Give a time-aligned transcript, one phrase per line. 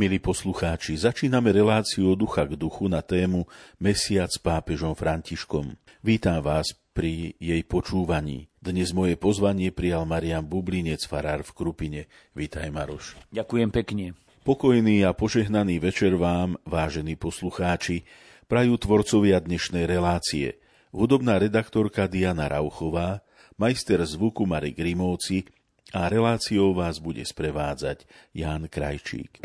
[0.00, 3.44] Milí poslucháči, začíname reláciu ducha k duchu na tému
[3.76, 5.76] Mesiac s pápežom Františkom.
[6.00, 8.48] Vítam vás pri jej počúvaní.
[8.64, 12.02] Dnes moje pozvanie prijal Marian Bublinec, farár v Krupine.
[12.32, 13.12] Vítaj, Maroš.
[13.28, 14.16] Ďakujem pekne.
[14.40, 18.08] Pokojný a požehnaný večer vám, vážení poslucháči,
[18.48, 20.64] prajú tvorcovia dnešnej relácie.
[20.96, 23.20] Hudobná redaktorka Diana Rauchová,
[23.60, 25.44] majster zvuku Marek Grimovci
[25.90, 29.42] a reláciou vás bude sprevádzať Ján Krajčík.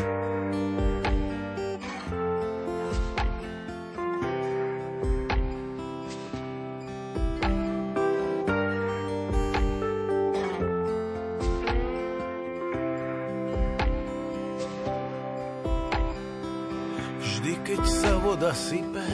[17.22, 19.06] Vždy, keď sa voda sype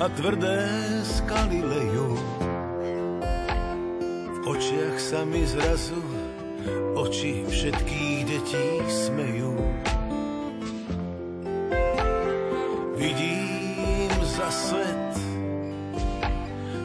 [0.00, 0.58] a tvrdé
[1.04, 2.31] skaly lejú,
[4.42, 5.98] očiach sa mi zrazu
[6.98, 9.54] oči všetkých detí smejú.
[12.98, 15.14] Vidím za svet,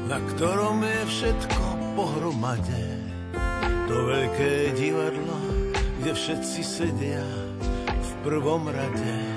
[0.09, 1.63] na ktorom je všetko
[1.97, 2.85] pohromade.
[3.87, 5.37] To veľké divadlo,
[6.01, 7.25] kde všetci sedia
[7.87, 9.36] v prvom rade.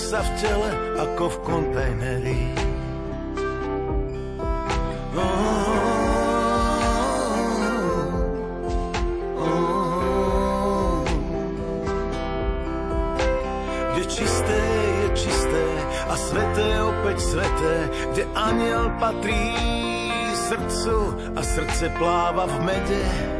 [0.00, 0.70] sa v tele
[1.04, 2.70] ako v kontajneri.
[17.30, 17.76] sveté,
[18.10, 19.54] kde aniel patrí
[20.34, 20.98] srdcu
[21.36, 23.39] a srdce pláva v mede.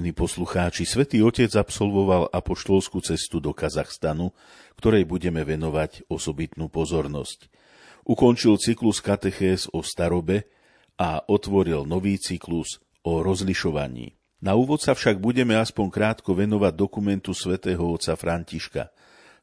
[0.00, 4.32] Vážení poslucháči, Svetý Otec absolvoval apoštolskú cestu do Kazachstanu,
[4.80, 7.52] ktorej budeme venovať osobitnú pozornosť.
[8.08, 10.48] Ukončil cyklus katechés o starobe
[10.96, 14.16] a otvoril nový cyklus o rozlišovaní.
[14.40, 18.88] Na úvod sa však budeme aspoň krátko venovať dokumentu svätého otca Františka.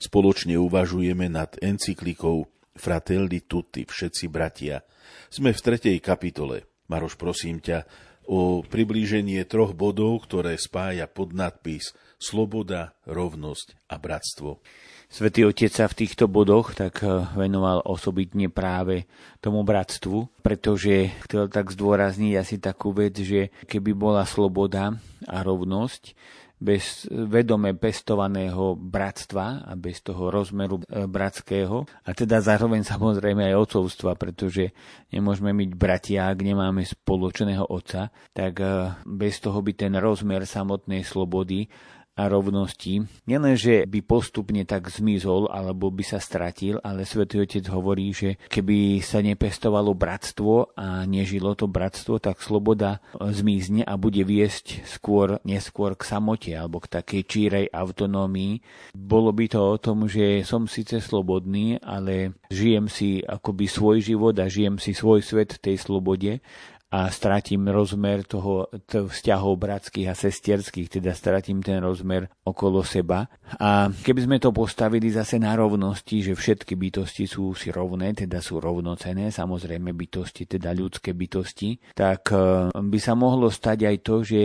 [0.01, 4.81] Spoločne uvažujeme nad encyklikou Fratelli Tutti, všetci bratia.
[5.30, 6.65] Sme v tretej kapitole.
[6.89, 7.86] Maroš, prosím ťa,
[8.28, 14.60] o priblíženie troch bodov, ktoré spája pod nadpis Sloboda, rovnosť a bratstvo.
[15.08, 19.08] Svetý Otec sa v týchto bodoch tak eh, venoval osobitne práve
[19.40, 26.12] tomu bratstvu, pretože chcel tak zdôrazniť asi takú vec, že keby bola sloboda a rovnosť,
[26.57, 31.86] bez vedome pestovaného bratstva a bez toho rozmeru eh, bratského.
[31.86, 34.74] A teda zároveň samozrejme aj otcovstva, pretože
[35.13, 41.06] nemôžeme byť bratia, ak nemáme spoločného otca, tak eh, bez toho by ten rozmer samotnej
[41.06, 41.69] slobody
[42.18, 48.10] a rovnosti, nielenže by postupne tak zmizol alebo by sa stratil, ale svätý Otec hovorí,
[48.10, 54.81] že keby sa nepestovalo bratstvo a nežilo to bratstvo, tak sloboda zmizne a bude viesť
[54.90, 58.66] skôr, neskôr k samote alebo k takej čírej autonómii.
[58.98, 64.34] Bolo by to o tom, že som síce slobodný, ale žijem si akoby svoj život
[64.42, 66.42] a žijem si svoj svet v tej slobode
[66.88, 73.28] a stratím rozmer toho, toho vzťahov bratských a sestierských, teda stratím ten rozmer okolo seba.
[73.60, 78.39] A keby sme to postavili zase na rovnosti, že všetky bytosti sú si rovné, teda
[78.39, 84.16] sú rovnocené, samozrejme bytosti, teda ľudské bytosti, tak e, by sa mohlo stať aj to,
[84.24, 84.42] že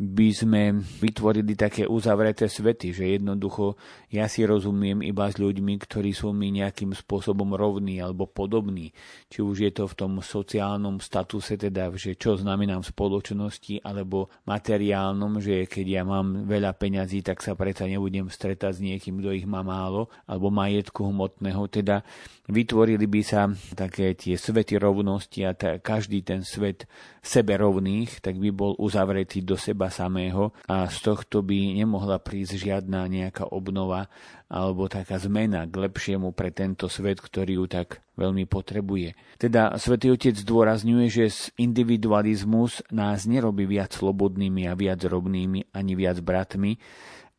[0.00, 3.76] by sme vytvorili také uzavreté svety, že jednoducho
[4.12, 8.92] ja si rozumiem iba s ľuďmi, ktorí sú mi nejakým spôsobom rovní alebo podobní.
[9.28, 13.82] Či už je to v tom sociálnom statuse, teda teda, že čo znamenám v spoločnosti,
[13.82, 19.18] alebo materiálnom, že keď ja mám veľa peňazí, tak sa predsa nebudem stretať s niekým,
[19.18, 21.66] kto ich má málo, alebo majetku hmotného.
[21.66, 22.06] Teda
[22.50, 23.46] vytvorili by sa
[23.78, 26.90] také tie svety rovnosti a ta, každý ten svet
[27.22, 32.58] sebe rovných, tak by bol uzavretý do seba samého a z tohto by nemohla prísť
[32.58, 34.10] žiadna nejaká obnova
[34.52, 39.40] alebo taká zmena k lepšiemu pre tento svet, ktorý ju tak veľmi potrebuje.
[39.40, 46.20] Teda svätý Otec zdôrazňuje, že individualizmus nás nerobí viac slobodnými a viac rovnými ani viac
[46.20, 46.76] bratmi,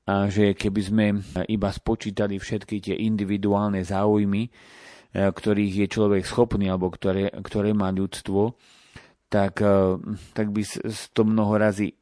[0.03, 1.06] a že keby sme
[1.47, 4.51] iba spočítali všetky tie individuálne záujmy,
[5.13, 8.57] ktorých je človek schopný alebo ktoré, ktoré má ľudstvo,
[9.30, 9.98] tak, e,
[10.33, 10.62] tak by
[11.13, 11.95] to mnoho razy e,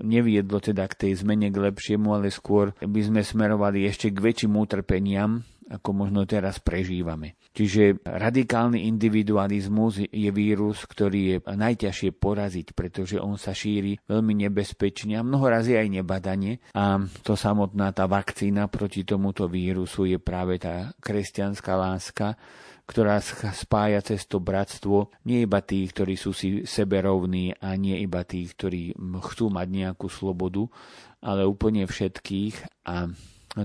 [0.00, 4.56] neviedlo teda k tej zmene k lepšiemu, ale skôr by sme smerovali ešte k väčším
[4.56, 7.36] utrpeniam, ako možno teraz prežívame.
[7.52, 15.20] Čiže radikálny individualizmus je vírus, ktorý je najťažšie poraziť, pretože on sa šíri veľmi nebezpečne
[15.20, 16.64] a mnoho razy aj nebadane.
[16.72, 22.40] A to samotná tá vakcína proti tomuto vírusu je práve tá kresťanská láska,
[22.88, 23.20] ktorá
[23.52, 28.56] spája cez to bratstvo nie iba tých, ktorí sú si seberovní a nie iba tých,
[28.56, 30.66] ktorí chcú mať nejakú slobodu,
[31.22, 33.12] ale úplne všetkých a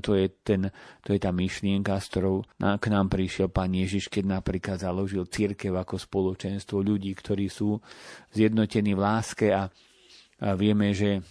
[0.04, 0.68] to je, ten,
[1.00, 5.72] to je tá myšlienka, s ktorou k nám prišiel pán Ježiš, keď napríklad založil církev
[5.72, 7.80] ako spoločenstvo ľudí, ktorí sú
[8.36, 9.72] zjednotení v láske a,
[10.44, 11.24] a vieme, že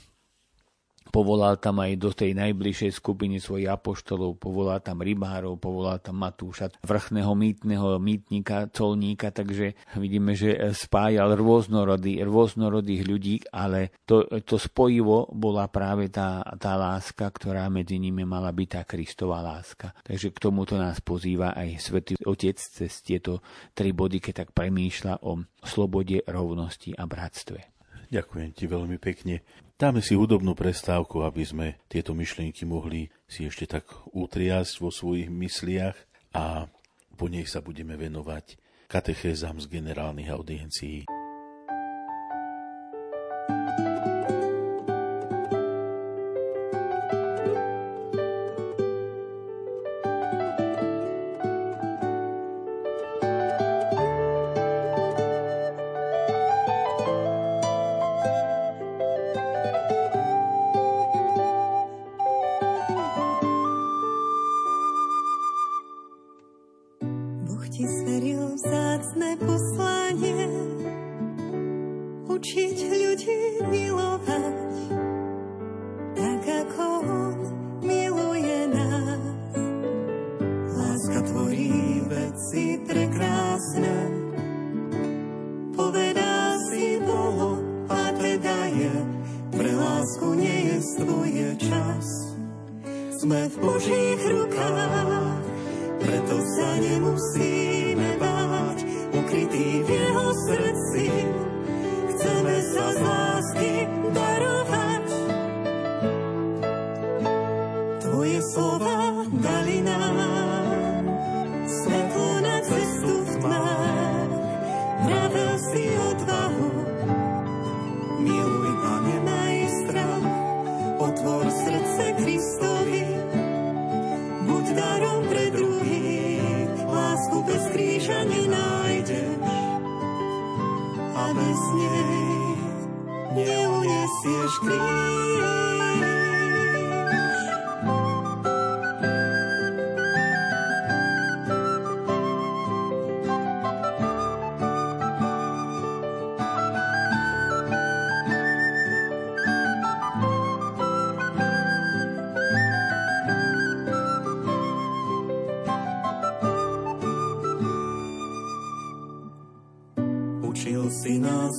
[1.10, 6.72] Povolal tam aj do tej najbližšej skupiny svojich apoštolov, povolal tam rybárov, povolal tam Matúša,
[6.84, 15.30] vrchného mýtneho mýtnika, colníka, takže vidíme, že spájal rôznorodý, rôznorodých ľudí, ale to, to spojivo
[15.32, 19.92] bola práve tá, tá láska, ktorá medzi nimi mala byť tá Kristová láska.
[20.04, 25.22] Takže k tomuto nás pozýva aj Svetý Otec cez tieto tri body, keď tak premýšľa
[25.24, 27.58] o slobode, rovnosti a bratstve.
[28.06, 29.42] Ďakujem ti veľmi pekne.
[29.76, 35.28] Dáme si hudobnú prestávku, aby sme tieto myšlienky mohli si ešte tak utriasť vo svojich
[35.28, 35.92] mysliach
[36.32, 36.64] a
[37.12, 38.56] po nej sa budeme venovať
[38.88, 41.04] katechézam z generálnych audiencií.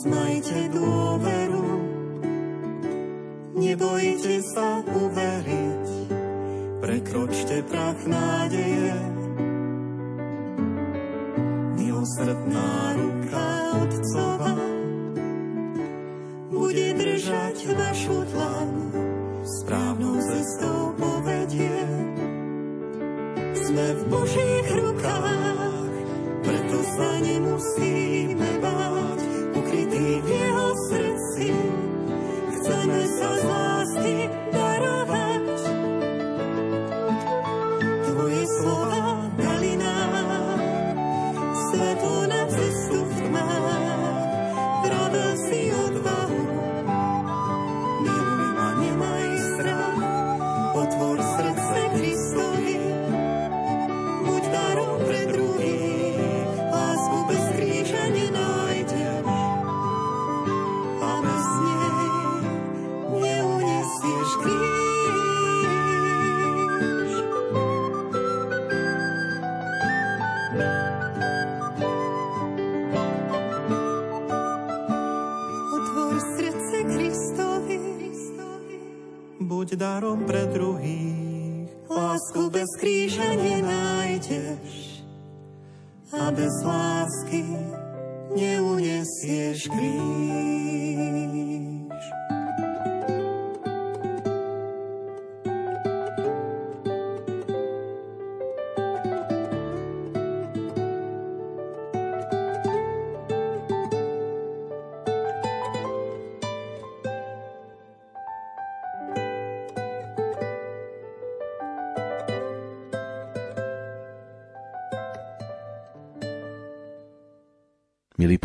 [0.09, 0.96] 买菜多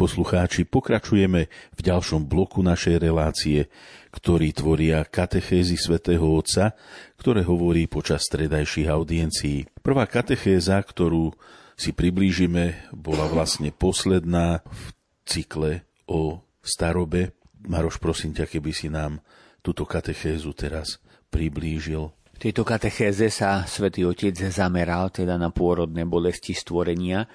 [0.03, 1.47] poslucháči, pokračujeme
[1.79, 3.71] v ďalšom bloku našej relácie,
[4.11, 6.75] ktorý tvoria katechézy svätého Otca,
[7.15, 9.71] ktoré hovorí počas stredajších audiencií.
[9.79, 11.31] Prvá katechéza, ktorú
[11.79, 14.83] si priblížime, bola vlastne posledná v
[15.23, 17.39] cykle o starobe.
[17.63, 19.23] Maroš, prosím ťa, keby si nám
[19.63, 20.99] túto katechézu teraz
[21.31, 22.11] priblížil.
[22.43, 27.31] Tejto katechéze sa svätý Otec zameral teda na pôrodné bolesti stvorenia,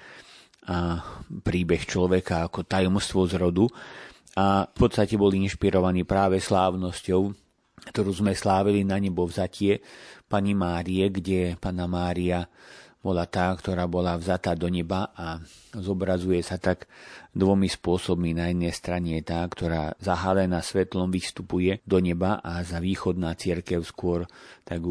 [1.43, 3.65] príbeh človeka ako tajomstvo z rodu.
[4.38, 7.33] A v podstate boli inšpirovaní práve slávnosťou,
[7.89, 9.81] ktorú sme slávili na nebo vzatie
[10.29, 12.45] pani Márie, kde pana Mária
[13.08, 15.40] bola tá, ktorá bola vzatá do neba a
[15.72, 16.92] zobrazuje sa tak
[17.32, 18.36] dvomi spôsobmi.
[18.36, 23.80] Na jednej strane je tá, ktorá zahalená svetlom vystupuje do neba a za východná církev
[23.88, 24.28] skôr
[24.68, 24.84] tak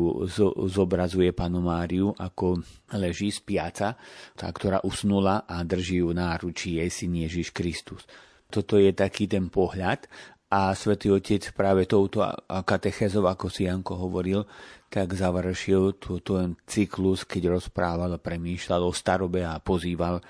[0.73, 2.65] zobrazuje panu Máriu, ako
[2.97, 4.01] leží spiaca,
[4.33, 8.09] tá, ktorá usnula a drží ju náručí jej syn Ježiš Kristus.
[8.49, 10.09] Toto je taký ten pohľad
[10.47, 14.47] a svätý Otec práve touto katechezov, ako si Janko hovoril,
[14.87, 20.23] tak završil túto cyklus, keď rozprával a premýšľal o starobe a pozýval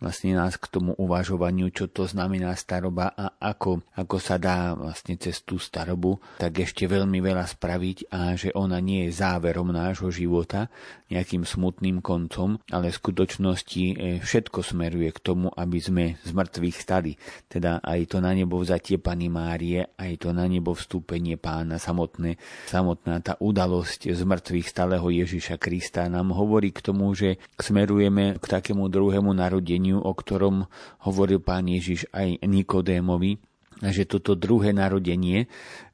[0.00, 5.20] vlastne nás k tomu uvažovaniu, čo to znamená staroba a ako, ako sa dá vlastne
[5.20, 10.08] cez tú starobu tak ešte veľmi veľa spraviť a že ona nie je záverom nášho
[10.08, 10.72] života,
[11.10, 16.76] nejakým smutným koncom, ale v skutočnosti e, všetko smeruje k tomu, aby sme z mŕtvych
[16.78, 17.18] stali.
[17.50, 22.38] Teda aj to na nebo vzatie Pany Márie, aj to na nebo vstúpenie pána samotné,
[22.70, 28.44] samotná tá udalosť z mŕtvych stáleho Ježiša Krista nám hovorí k tomu, že smerujeme k
[28.46, 30.56] takému druhému narodeniu, narodeniu, o ktorom
[31.02, 33.42] hovoril pán Ježiš aj Nikodémovi,
[33.80, 35.48] že toto druhé narodenie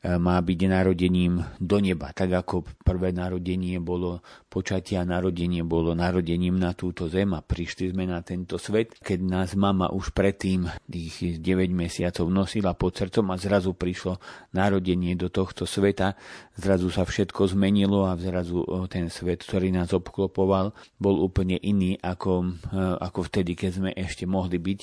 [0.07, 2.11] má byť narodením do neba.
[2.14, 8.07] Tak ako prvé narodenie bolo počatia, narodenie bolo narodením na túto zem a prišli sme
[8.07, 13.37] na tento svet, keď nás mama už predtým tých 9 mesiacov nosila pod srdcom a
[13.38, 14.23] zrazu prišlo
[14.55, 16.14] narodenie do tohto sveta,
[16.55, 20.71] zrazu sa všetko zmenilo a zrazu ten svet, ktorý nás obklopoval,
[21.02, 22.62] bol úplne iný ako,
[23.02, 24.81] ako vtedy, keď sme ešte mohli byť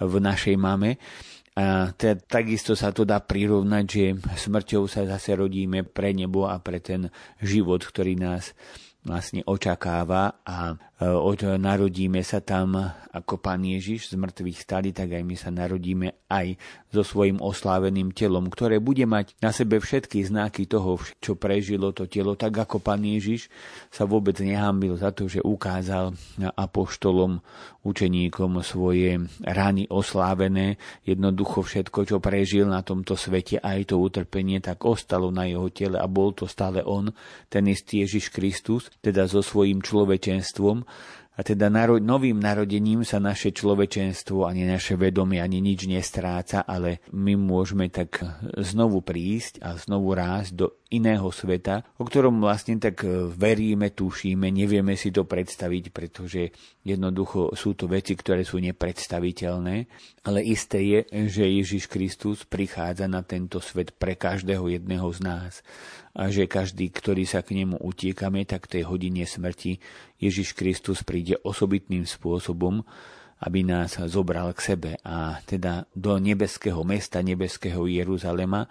[0.00, 0.96] v našej mame.
[1.52, 6.56] A teda, takisto sa to dá prirovnať, že smrťou sa zase rodíme pre nebo a
[6.64, 7.12] pre ten
[7.44, 8.56] život, ktorý nás
[9.04, 10.40] vlastne očakáva.
[10.48, 12.76] A e, narodíme sa tam
[13.12, 16.56] ako Pán Ježiš z mŕtvych stali, tak aj my sa narodíme aj
[16.88, 22.08] so svojim osláveným telom, ktoré bude mať na sebe všetky znaky toho, čo prežilo to
[22.08, 23.52] telo, tak ako Pán Ježiš
[23.92, 26.16] sa vôbec nehambil za to, že ukázal
[26.56, 27.44] apoštolom,
[27.84, 34.88] učeníkom svoje rany oslávené, jednoducho všetko, čo prežil na tomto svete, aj to utrpenie, tak
[34.88, 37.12] ostalo na jeho tele a bol to stále on,
[37.52, 40.86] ten istý Ježiš Kristus, teda so svojím človečenstvom,
[41.40, 47.40] teda naro- novým narodením sa naše človečenstvo, ani naše vedomie, ani nič nestráca, ale my
[47.40, 48.20] môžeme tak
[48.60, 53.00] znovu prísť a znovu rásť do iného sveta, o ktorom vlastne tak
[53.32, 56.52] veríme, tušíme, nevieme si to predstaviť, pretože
[56.84, 59.76] jednoducho sú to veci, ktoré sú nepredstaviteľné,
[60.28, 61.00] ale isté je,
[61.32, 65.52] že Ježiš Kristus prichádza na tento svet pre každého jedného z nás
[66.12, 69.80] a že každý, ktorý sa k nemu utiekame, tak v tej hodine smrti
[70.20, 72.84] Ježiš Kristus príde osobitným spôsobom,
[73.42, 78.68] aby nás zobral k sebe a teda do nebeského mesta, nebeského Jeruzalema,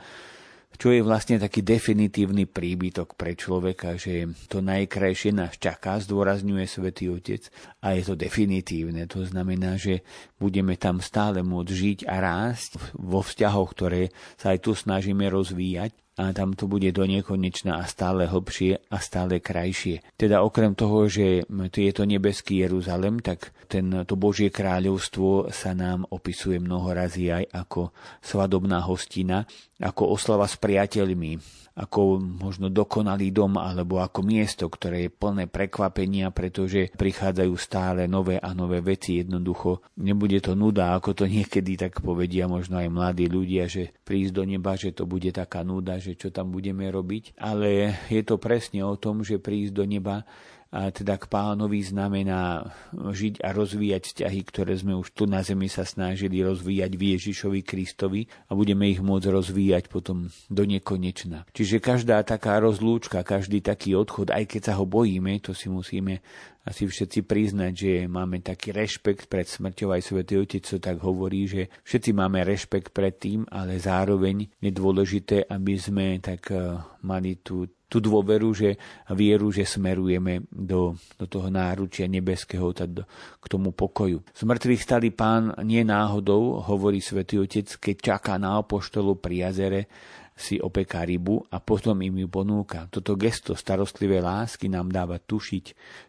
[0.80, 7.12] čo je vlastne taký definitívny príbytok pre človeka, že to najkrajšie nás čaká, zdôrazňuje svätý
[7.12, 7.52] Otec
[7.84, 9.04] a je to definitívne.
[9.12, 10.08] To znamená, že
[10.40, 15.92] budeme tam stále môcť žiť a rásť vo vzťahoch, ktoré sa aj tu snažíme rozvíjať
[16.22, 20.06] a tam to bude do nekonečna a stále hlbšie a stále krajšie.
[20.14, 26.06] Teda okrem toho, že je to nebeský Jeruzalem, tak ten, to Božie kráľovstvo sa nám
[26.14, 27.90] opisuje mnoho razy aj ako
[28.22, 29.50] svadobná hostina,
[29.82, 36.30] ako oslava s priateľmi, ako možno dokonalý dom alebo ako miesto, ktoré je plné prekvapenia,
[36.36, 39.24] pretože prichádzajú stále nové a nové veci.
[39.24, 44.34] Jednoducho nebude to nuda, ako to niekedy tak povedia možno aj mladí ľudia, že prísť
[44.36, 47.40] do neba, že to bude taká nuda, že čo tam budeme robiť.
[47.40, 50.28] Ale je to presne o tom, že prísť do neba
[50.72, 55.68] a teda k pánovi znamená žiť a rozvíjať vzťahy, ktoré sme už tu na zemi
[55.68, 61.44] sa snažili rozvíjať v Ježišovi Kristovi a budeme ich môcť rozvíjať potom do nekonečna.
[61.52, 66.24] Čiže každá taká rozlúčka, každý taký odchod, aj keď sa ho bojíme, to si musíme
[66.64, 71.50] asi všetci priznať, že máme taký rešpekt pred smrťou, aj Svetý Otec to tak hovorí,
[71.50, 77.42] že všetci máme rešpekt pred tým, ale zároveň je dôležité, aby sme tak eh, mali
[77.42, 78.80] tú tú dôveru, že
[79.12, 83.04] vieru, že smerujeme do, do toho náručia nebeského, do,
[83.36, 84.24] k tomu pokoju.
[84.32, 89.92] Z mŕtvych stali pán nie náhodou, hovorí svätý Otec, keď čaká na apoštolu pri jazere,
[90.32, 92.88] si opeká rybu a potom im ju ponúka.
[92.88, 95.66] Toto gesto starostlivej lásky nám dáva tušiť,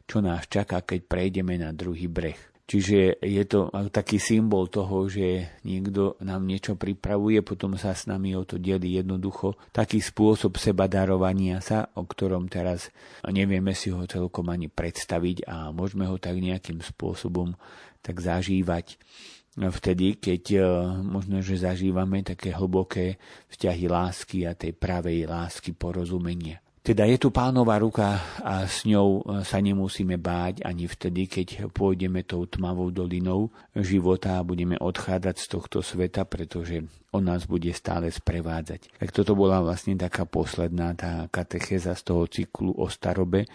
[0.07, 2.52] čo nás čaká, keď prejdeme na druhý breh.
[2.63, 8.39] Čiže je to taký symbol toho, že niekto nám niečo pripravuje, potom sa s nami
[8.39, 9.59] o to delí jednoducho.
[9.75, 12.95] Taký spôsob seba darovania sa, o ktorom teraz
[13.27, 17.59] nevieme si ho celkom ani predstaviť a môžeme ho tak nejakým spôsobom
[17.99, 18.97] tak zažívať
[19.59, 20.61] vtedy, keď e,
[21.05, 23.21] možno, že zažívame také hlboké
[23.53, 26.62] vzťahy lásky a tej pravej lásky porozumenia.
[26.83, 31.71] Teda je tu pánova ruka a s ňou e, sa nemusíme báť ani vtedy, keď
[31.71, 36.83] pôjdeme tou tmavou dolinou života a budeme odchádzať z tohto sveta, pretože
[37.15, 38.99] on nás bude stále sprevádzať.
[38.99, 43.47] Tak toto bola vlastne taká posledná tá katecheza z toho cyklu o starobe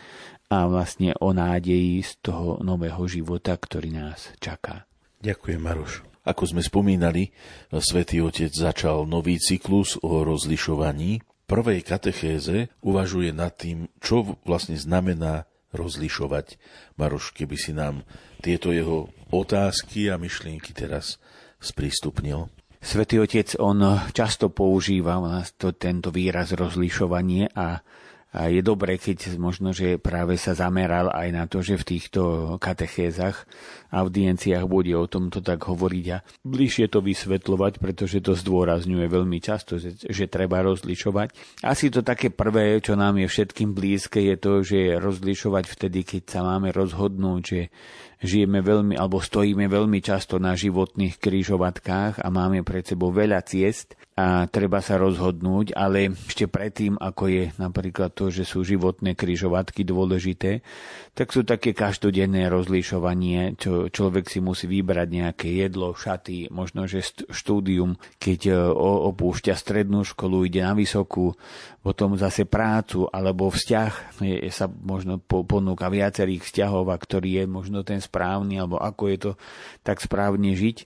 [0.47, 4.87] a vlastne o nádeji z toho nového života, ktorý nás čaká.
[5.19, 5.99] Ďakujem, Maroš.
[6.23, 7.35] Ako sme spomínali,
[7.75, 15.47] Svetý Otec začal nový cyklus o rozlišovaní prvej katechéze uvažuje nad tým, čo vlastne znamená
[15.71, 16.59] rozlišovať.
[16.99, 18.03] Maroš, keby si nám
[18.43, 21.17] tieto jeho otázky a myšlienky teraz
[21.63, 22.51] sprístupnil.
[22.77, 23.81] Svetý Otec, on
[24.13, 25.17] často používa
[25.57, 27.81] to, tento výraz rozlišovanie a
[28.37, 32.21] a je dobré, keď možno, že práve sa zameral aj na to, že v týchto
[32.61, 33.49] katechézach,
[33.89, 39.81] audienciách bude o tomto tak hovoriť a bližšie to vysvetľovať, pretože to zdôrazňuje veľmi často,
[39.81, 41.33] že, že treba rozlišovať.
[41.65, 46.21] Asi to také prvé, čo nám je všetkým blízke, je to, že rozlišovať vtedy, keď
[46.37, 47.61] sa máme rozhodnúť, že
[48.21, 53.97] žijeme veľmi, alebo stojíme veľmi často na životných krížovatkách a máme pred sebou veľa ciest
[54.17, 59.85] a treba sa rozhodnúť, ale ešte predtým, ako je napríklad to, že sú životné kryžovatky
[59.85, 60.65] dôležité,
[61.13, 67.05] tak sú také každodenné rozlišovanie, čo človek si musí vybrať nejaké jedlo, šaty, možno že
[67.29, 68.53] štúdium, keď e,
[69.13, 71.37] opúšťa strednú školu, ide na vysokú,
[71.85, 77.85] potom zase prácu alebo vzťah, je, sa možno ponúka viacerých vzťahov, a ktorý je možno
[77.85, 79.31] ten správny, alebo ako je to
[79.85, 80.77] tak správne žiť.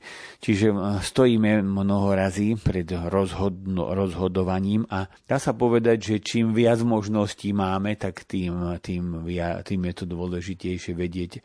[0.43, 2.91] Čiže e, stojíme mnoho razy pred
[3.21, 9.29] rozhodno, rozhodovaním a dá sa povedať, že čím viac možností máme, tak tým, tým,
[9.61, 11.41] tým je to dôležitejšie vedieť eh,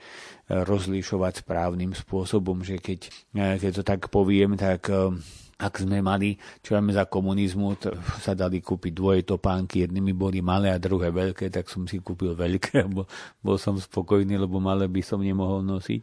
[0.65, 3.01] rozlišovať správnym spôsobom, že keď,
[3.37, 5.13] eh, keď to tak poviem, tak eh,
[5.57, 7.81] ak sme mali, čo máme za komunizmu,
[8.21, 12.37] sa dali kúpiť dvoje topánky, jednými boli malé a druhé veľké, tak som si kúpil
[12.37, 13.09] veľké, lebo
[13.41, 16.01] bol som spokojný, lebo malé by som nemohol nosiť.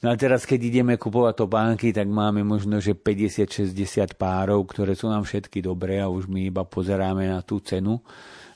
[0.00, 5.12] No a teraz, keď ideme kupovať topánky, tak máme možno, že 50-60 párov, ktoré sú
[5.12, 8.00] nám všetky dobré a už my iba pozeráme na tú cenu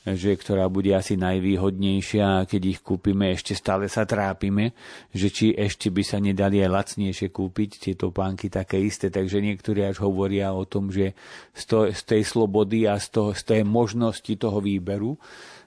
[0.04, 4.76] že ktorá bude asi najvýhodnejšia a keď ich kúpime, ešte stále sa trápime,
[5.16, 9.80] že či ešte by sa nedali aj lacnejšie kúpiť tieto pánky také isté, takže niektorí
[9.80, 11.16] až hovoria o tom, že
[11.56, 15.16] z, to, z tej slobody a z, toho, z tej možnosti toho výberu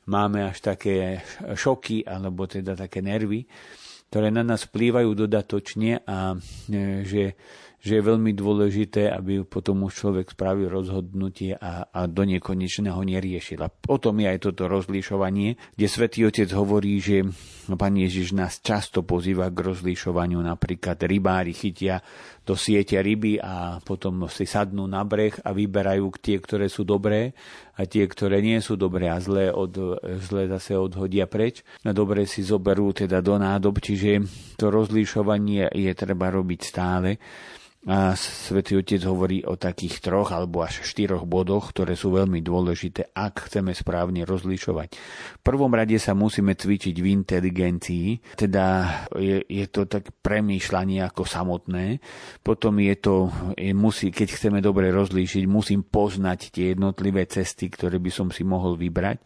[0.05, 1.25] máme až také
[1.57, 3.49] šoky alebo teda také nervy,
[4.07, 6.35] ktoré na nás vplývajú dodatočne a
[6.71, 7.23] e, že
[7.77, 13.61] že je veľmi dôležité, aby potom už človek spravil rozhodnutie a, a do nekonečného neriešil.
[13.61, 17.23] A potom je aj toto rozlišovanie, kde svätý Otec hovorí, že
[17.75, 20.39] Pán Ježiš nás často pozýva k rozlišovaniu.
[20.39, 21.99] Napríklad rybári chytia
[22.47, 27.35] do siete ryby a potom si sadnú na breh a vyberajú tie, ktoré sú dobré
[27.75, 31.67] a tie, ktoré nie sú dobré a zlé, od, zlé zase odhodia preč.
[31.83, 34.23] A dobre si zoberú teda do nádob, čiže
[34.55, 37.19] to rozlišovanie je treba robiť stále.
[37.85, 43.13] A Svetý Otec hovorí o takých troch alebo až štyroch bodoch, ktoré sú veľmi dôležité,
[43.13, 44.89] ak chceme správne rozlišovať.
[45.37, 48.65] V prvom rade sa musíme cvičiť v inteligencii, teda
[49.15, 52.03] je, je to tak premýšľanie ako samotné.
[52.43, 58.01] Potom je to, je, musí, keď chceme dobre rozlíšiť, musím poznať tie jednotlivé cesty, ktoré
[58.01, 59.23] by som si mohol vybrať.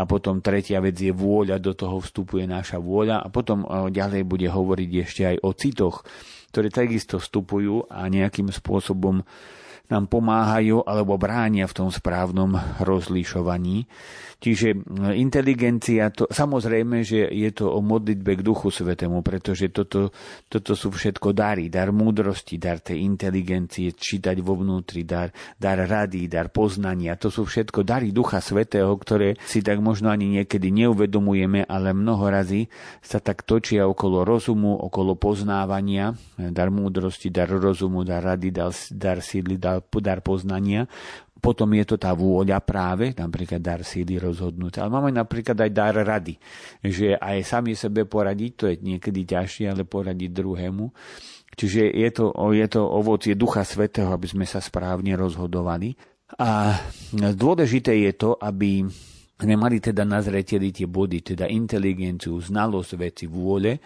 [0.00, 3.20] A potom tretia vec je vôľa, do toho vstupuje naša vôľa.
[3.20, 6.06] A potom ďalej bude hovoriť ešte aj o citoch,
[6.48, 9.22] ktoré takisto vstupujú a nejakým spôsobom
[9.88, 13.88] nám pomáhajú alebo bránia v tom správnom rozlišovaní.
[14.38, 14.86] Čiže
[15.18, 20.14] inteligencia, to, samozrejme, že je to o modlitbe k Duchu Svetému, pretože toto,
[20.46, 26.30] toto sú všetko dary, dar múdrosti, dar tej inteligencie, čítať vo vnútri, dar, dar rady,
[26.30, 27.18] dar poznania.
[27.18, 32.30] To sú všetko dary Ducha Svetého, ktoré si tak možno ani niekedy neuvedomujeme, ale mnoho
[32.30, 32.70] razy
[33.02, 39.18] sa tak točia okolo rozumu, okolo poznávania, dar múdrosti, dar rozumu, dar rady, dar, dar
[39.18, 40.86] sídly, dar, dar poznania
[41.38, 44.82] potom je to tá vôľa práve, napríklad dar síly rozhodnúť.
[44.82, 46.34] Ale máme napríklad aj dar rady,
[46.82, 50.90] že aj sami sebe poradiť, to je niekedy ťažšie, ale poradiť druhému.
[51.54, 55.94] Čiže je to, je to ovocie Ducha Svetého, aby sme sa správne rozhodovali.
[56.38, 56.76] A
[57.14, 58.84] dôležité je to, aby
[59.38, 63.78] sme mali teda na zreteli tie body, teda inteligenciu, znalosť veci, vôle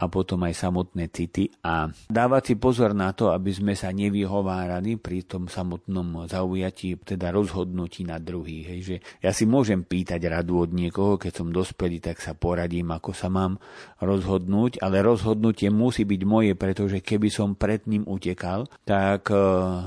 [0.00, 4.96] a potom aj samotné city a dávať si pozor na to, aby sme sa nevyhovárali
[4.96, 8.64] pri tom samotnom zaujatí, teda rozhodnutí na druhých.
[8.64, 12.96] Hej, že ja si môžem pýtať radu od niekoho, keď som dospelý, tak sa poradím,
[12.96, 13.60] ako sa mám
[14.00, 19.38] rozhodnúť, ale rozhodnutie musí byť moje, pretože keby som pred ním utekal, tak eh,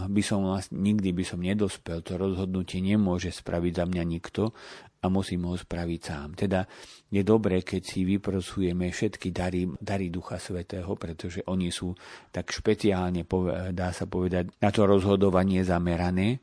[0.06, 2.06] by som vlastne nikdy by som nedospel.
[2.06, 4.54] To rozhodnutie nemôže spraviť za mňa nikto
[5.03, 6.39] a musím ho spraviť sám.
[6.39, 6.63] Teda
[7.11, 11.91] je dobré, keď si vyprosujeme všetky dary, dary Ducha Svetého, pretože oni sú
[12.31, 13.27] tak špeciálne,
[13.75, 16.39] dá sa povedať, na to rozhodovanie zamerané.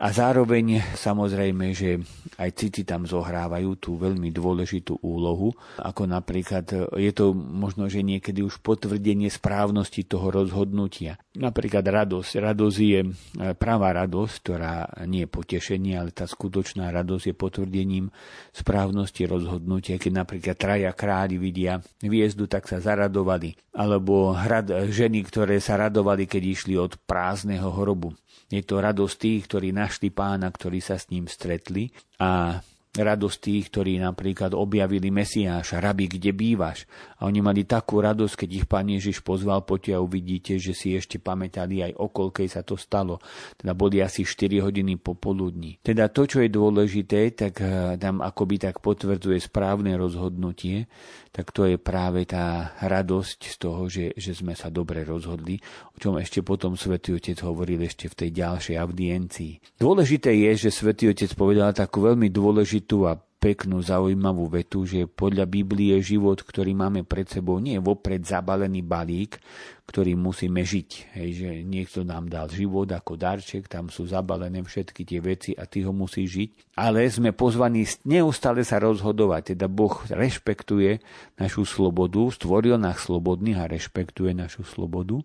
[0.00, 2.00] A zároveň samozrejme, že
[2.40, 8.40] aj city tam zohrávajú tú veľmi dôležitú úlohu, ako napríklad je to možno, že niekedy
[8.40, 11.20] už potvrdenie správnosti toho rozhodnutia.
[11.32, 12.30] Napríklad radosť.
[12.40, 13.08] Radosť je e,
[13.56, 18.06] pravá radosť, ktorá nie je potešenie, ale tá skutočná radosť je potvrdením
[18.52, 19.96] správnosti rozhodnutia.
[19.96, 23.56] Keď napríklad traja králi vidia hviezdu, tak sa zaradovali.
[23.72, 28.12] Alebo hrad, ženy, ktoré sa radovali, keď išli od prázdneho hrobu.
[28.52, 31.88] Je to radosť tých, ktorí našli pána, ktorí sa s ním stretli
[32.20, 32.60] a
[32.92, 36.84] radosť tých, ktorí napríklad objavili Mesiáša, rabi, kde bývaš.
[37.16, 40.92] A oni mali takú radosť, keď ich pán Ježiš pozval, poďte a uvidíte, že si
[40.92, 43.16] ešte pamätali aj o koľkej sa to stalo.
[43.56, 45.80] Teda boli asi 4 hodiny popoludní.
[45.80, 50.84] Teda to, čo je dôležité, tak eh, tam akoby tak potvrdzuje správne rozhodnutie,
[51.32, 55.56] tak to je práve tá radosť z toho, že, že sme sa dobre rozhodli,
[55.92, 59.52] o čom ešte potom Svetý Otec hovoril ešte v tej ďalšej audiencii.
[59.80, 65.50] Dôležité je, že Svetý Otec povedal takú veľmi dôležitú a peknú, zaujímavú vetu, že podľa
[65.50, 69.42] Biblie život, ktorý máme pred sebou, nie je vopred zabalený balík,
[69.82, 71.18] ktorý musíme žiť.
[71.18, 75.66] Hej, že niekto nám dal život ako darček, tam sú zabalené všetky tie veci a
[75.66, 76.50] ty ho musíš žiť.
[76.78, 79.52] Ale sme pozvaní neustále sa rozhodovať.
[79.52, 81.02] Teda Boh rešpektuje
[81.36, 85.20] našu slobodu, stvoril nás slobodných a rešpektuje našu slobodu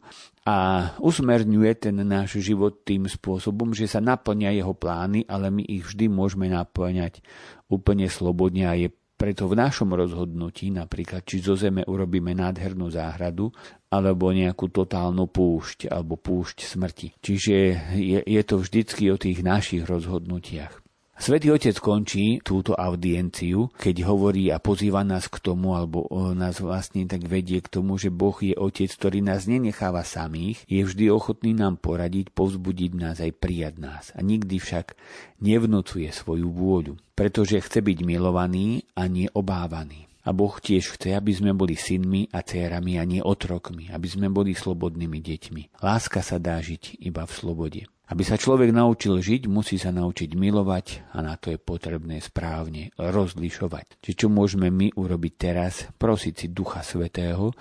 [0.47, 5.83] a usmerňuje ten náš život tým spôsobom, že sa naplňa jeho plány, ale my ich
[5.85, 7.19] vždy môžeme naplňať
[7.67, 13.49] úplne slobodne a je preto v našom rozhodnutí, napríklad, či zo zeme urobíme nádhernú záhradu,
[13.87, 17.07] alebo nejakú totálnu púšť, alebo púšť smrti.
[17.23, 17.55] Čiže
[17.95, 20.83] je, je to vždycky o tých našich rozhodnutiach.
[21.17, 26.05] Svetý Otec končí túto audienciu, keď hovorí a pozýva nás k tomu, alebo
[26.37, 30.85] nás vlastne tak vedie k tomu, že Boh je Otec, ktorý nás nenecháva samých, je
[30.85, 34.93] vždy ochotný nám poradiť, povzbudiť nás aj prijať nás a nikdy však
[35.41, 37.01] nevnúcuje svoju vôľu.
[37.17, 40.06] pretože chce byť milovaný a nie obávaný.
[40.27, 44.27] A Boh tiež chce, aby sme boli synmi a dcérami a nie otrokmi, aby sme
[44.27, 45.79] boli slobodnými deťmi.
[45.79, 47.81] Láska sa dá žiť iba v slobode.
[48.11, 52.91] Aby sa človek naučil žiť, musí sa naučiť milovať a na to je potrebné správne
[52.99, 54.03] rozlišovať.
[54.03, 55.87] Čiže čo môžeme my urobiť teraz?
[55.95, 57.51] Prosiť si Ducha Svetého,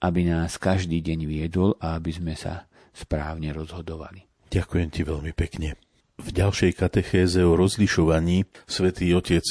[0.00, 4.28] aby nás každý deň viedol a aby sme sa správne rozhodovali.
[4.52, 5.80] Ďakujem ti veľmi pekne.
[6.14, 9.42] V ďalšej katechéze o rozlišovaní svätý Otec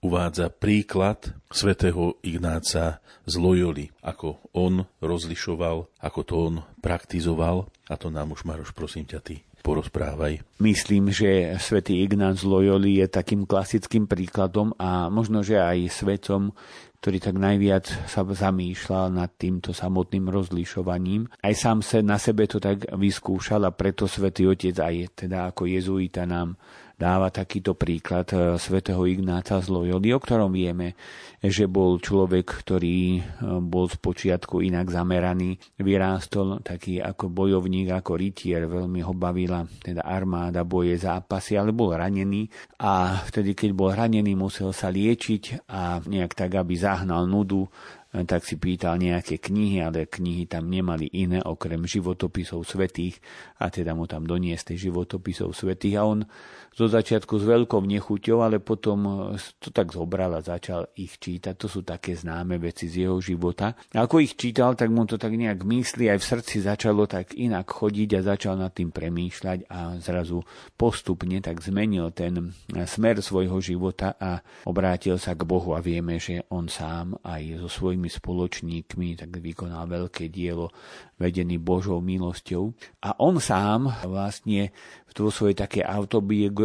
[0.00, 7.68] uvádza príklad svätého Ignáca z Loyoli, ako on rozlišoval, ako to on praktizoval.
[7.90, 10.40] A to nám už, Maroš, prosím ťa, ty porozprávaj.
[10.56, 16.56] Myslím, že svätý Ignác z Loyoli je takým klasickým príkladom a možno, že aj svetom,
[17.00, 21.28] ktorý tak najviac sa zamýšľal nad týmto samotným rozlišovaním.
[21.40, 25.68] Aj sám sa na sebe to tak vyskúšal a preto svätý Otec aj teda ako
[25.68, 26.60] jezuita nám
[27.00, 30.92] dáva takýto príklad eh, svätého Ignáca z Loyoli, o ktorom vieme,
[31.40, 33.22] že bol človek, ktorý eh,
[33.64, 40.04] bol z počiatku inak zameraný, vyrástol taký ako bojovník, ako rytier, veľmi ho bavila teda
[40.04, 42.52] armáda, boje, zápasy, ale bol ranený.
[42.84, 47.64] A vtedy, keď bol ranený, musel sa liečiť a nejak tak, aby zahnal nudu,
[48.10, 53.22] tak si pýtal nejaké knihy, ale knihy tam nemali iné okrem životopisov svetých
[53.62, 56.02] a teda mu tam doniesli životopisov svetých.
[56.02, 56.26] A on
[56.70, 61.58] zo začiatku s veľkou nechuťou, ale potom to tak zobral a začal ich čítať.
[61.58, 63.74] To sú také známe veci z jeho života.
[63.92, 67.34] A ako ich čítal, tak mu to tak nejak mysli, aj v srdci začalo tak
[67.34, 70.46] inak chodiť a začal nad tým premýšľať a zrazu
[70.78, 72.54] postupne tak zmenil ten
[72.86, 77.68] smer svojho života a obrátil sa k Bohu a vieme, že on sám aj so
[77.68, 80.70] svojimi spoločníkmi, tak vykonal veľké dielo
[81.18, 82.72] vedený Božou milosťou.
[83.04, 84.72] A on sám vlastne
[85.10, 86.59] v svojej také autobiografii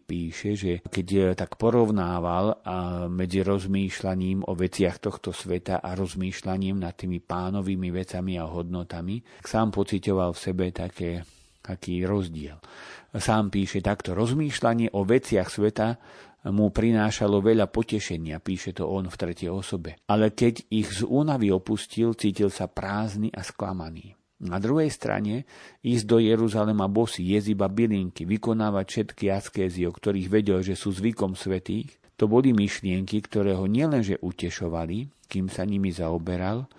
[0.00, 2.58] píše, že keď eh, tak porovnával
[3.06, 9.70] medzi rozmýšľaním o veciach tohto sveta a rozmýšľaním nad tými pánovými vecami a hodnotami, sám
[9.70, 11.22] pocitoval v sebe také,
[11.62, 12.58] taký rozdiel.
[13.14, 15.96] Sám píše takto, rozmýšľanie o veciach sveta
[16.52, 19.98] mu prinášalo veľa potešenia, píše to on v tretej osobe.
[20.06, 24.17] Ale keď ich z únavy opustil, cítil sa prázdny a sklamaný.
[24.38, 25.42] Na druhej strane
[25.82, 30.94] ísť do Jeruzalema bosy, jesť iba bylinky, vykonávať všetky askézy, o ktorých vedel, že sú
[30.94, 36.70] zvykom svetých, to boli myšlienky, ktoré ho nielenže utešovali, kým sa nimi zaoberal,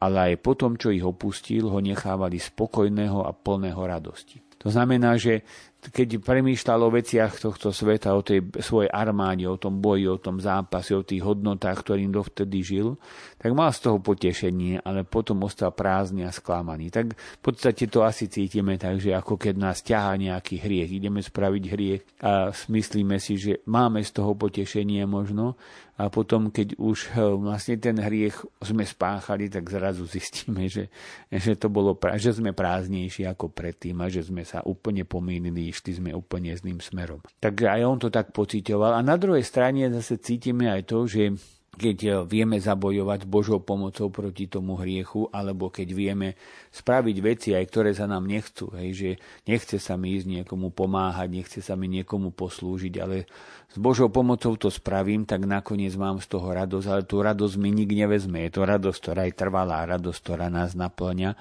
[0.00, 4.40] ale aj potom, čo ich opustil, ho nechávali spokojného a plného radosti.
[4.64, 5.44] To znamená, že
[5.82, 10.38] keď premýšľal o veciach tohto sveta, o tej svojej armáde, o tom boji, o tom
[10.38, 12.94] zápase, o tých hodnotách, ktorým dovtedy žil,
[13.34, 16.94] tak mal z toho potešenie, ale potom ostal prázdny a sklamaný.
[16.94, 21.18] Tak v podstate to asi cítime tak, že ako keď nás ťahá nejaký hriech, ideme
[21.18, 25.58] spraviť hriech a myslíme si, že máme z toho potešenie možno
[26.02, 30.90] a potom, keď už eh, vlastne ten hriech sme spáchali, tak zrazu zistíme, že,
[31.30, 35.94] že to bolo, že sme prázdnejší ako predtým a že sme sa úplne pomýlili išli
[35.94, 37.22] sme úplne zlým smerom.
[37.38, 38.98] Takže aj on to tak pocitoval.
[38.98, 41.38] A na druhej strane zase cítime aj to, že
[41.72, 46.28] keď eh, vieme zabojovať Božou pomocou proti tomu hriechu, alebo keď vieme
[46.68, 49.10] spraviť veci, aj ktoré sa nám nechcú, hej, že
[49.48, 53.24] nechce sa mi ísť niekomu pomáhať, nechce sa mi niekomu poslúžiť, ale
[53.72, 57.72] s Božou pomocou to spravím, tak nakoniec mám z toho radosť, ale tú radosť mi
[57.72, 58.44] nik nevezme.
[58.44, 61.32] Je to radosť, ktorá je trvalá, radosť, ktorá nás naplňa.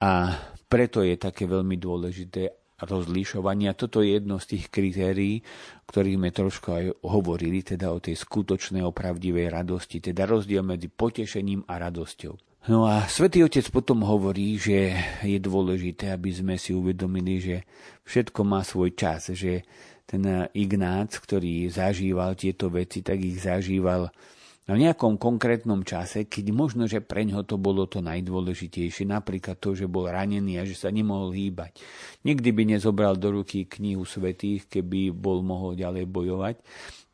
[0.00, 0.40] A
[0.72, 3.76] preto je také veľmi dôležité, rozlišovania.
[3.76, 5.44] Toto je jedno z tých kritérií,
[5.88, 11.66] ktorých sme trošku aj hovorili, teda o tej skutočnej opravdivej radosti, teda rozdiel medzi potešením
[11.68, 12.34] a radosťou.
[12.68, 14.92] No a svätý Otec potom hovorí, že
[15.24, 17.56] je dôležité, aby sme si uvedomili, že
[18.04, 19.64] všetko má svoj čas, že
[20.04, 20.20] ten
[20.52, 24.12] Ignác, ktorý zažíval tieto veci, tak ich zažíval
[24.70, 29.74] na nejakom konkrétnom čase, keď možno, že pre ňo to bolo to najdôležitejšie, napríklad to,
[29.74, 31.82] že bol ranený a že sa nemohol hýbať.
[32.22, 36.56] Nikdy by nezobral do ruky knihu svetých, keby bol mohol ďalej bojovať.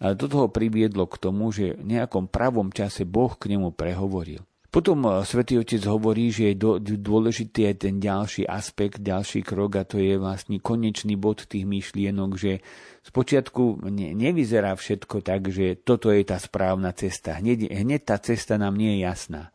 [0.05, 4.45] Ale toto ho priviedlo k tomu, že v nejakom pravom čase Boh k nemu prehovoril.
[4.77, 6.61] Potom eh, svätý Otec hovorí, že je
[7.01, 12.31] dôležitý aj ten ďalší aspekt, ďalší krok a to je vlastne konečný bod tých myšlienok,
[12.37, 12.61] že
[13.09, 17.41] Spočiatku ne, nevyzerá všetko tak, že toto je tá správna cesta.
[17.41, 19.49] Hneď, hneď tá cesta nám nie je jasná.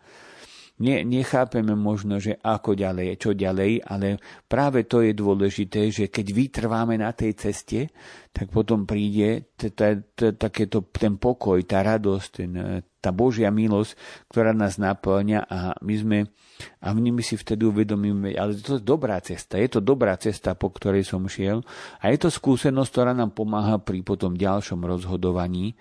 [0.82, 4.18] Ne, nechápeme možno, že ako ďalej, čo ďalej, ale
[4.50, 7.94] práve to je dôležité, že keď vytrváme na tej ceste,
[8.34, 13.98] tak potom príde takéto, ten pokoj, tá radosť, ten, tá Božia milosť,
[14.30, 16.18] ktorá nás naplňa a my sme
[16.82, 20.72] a my si vtedy uvedomíme, ale to je dobrá cesta, je to dobrá cesta, po
[20.72, 21.62] ktorej som šiel
[22.00, 25.78] a je to skúsenosť, ktorá nám pomáha pri potom ďalšom rozhodovaní,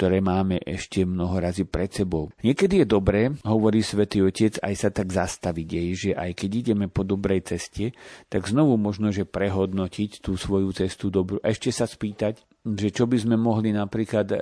[0.00, 2.32] ktoré máme ešte mnoho razy pred sebou.
[2.40, 6.88] Niekedy je dobré, hovorí svätý Otec, aj sa tak zastaviť jej, že aj keď ideme
[6.88, 7.92] po dobrej ceste,
[8.32, 11.36] tak znovu možno, že prehodnotiť tú svoju cestu dobrú.
[11.44, 14.38] Ešte sa spýtať, že čo by sme mohli napríklad e,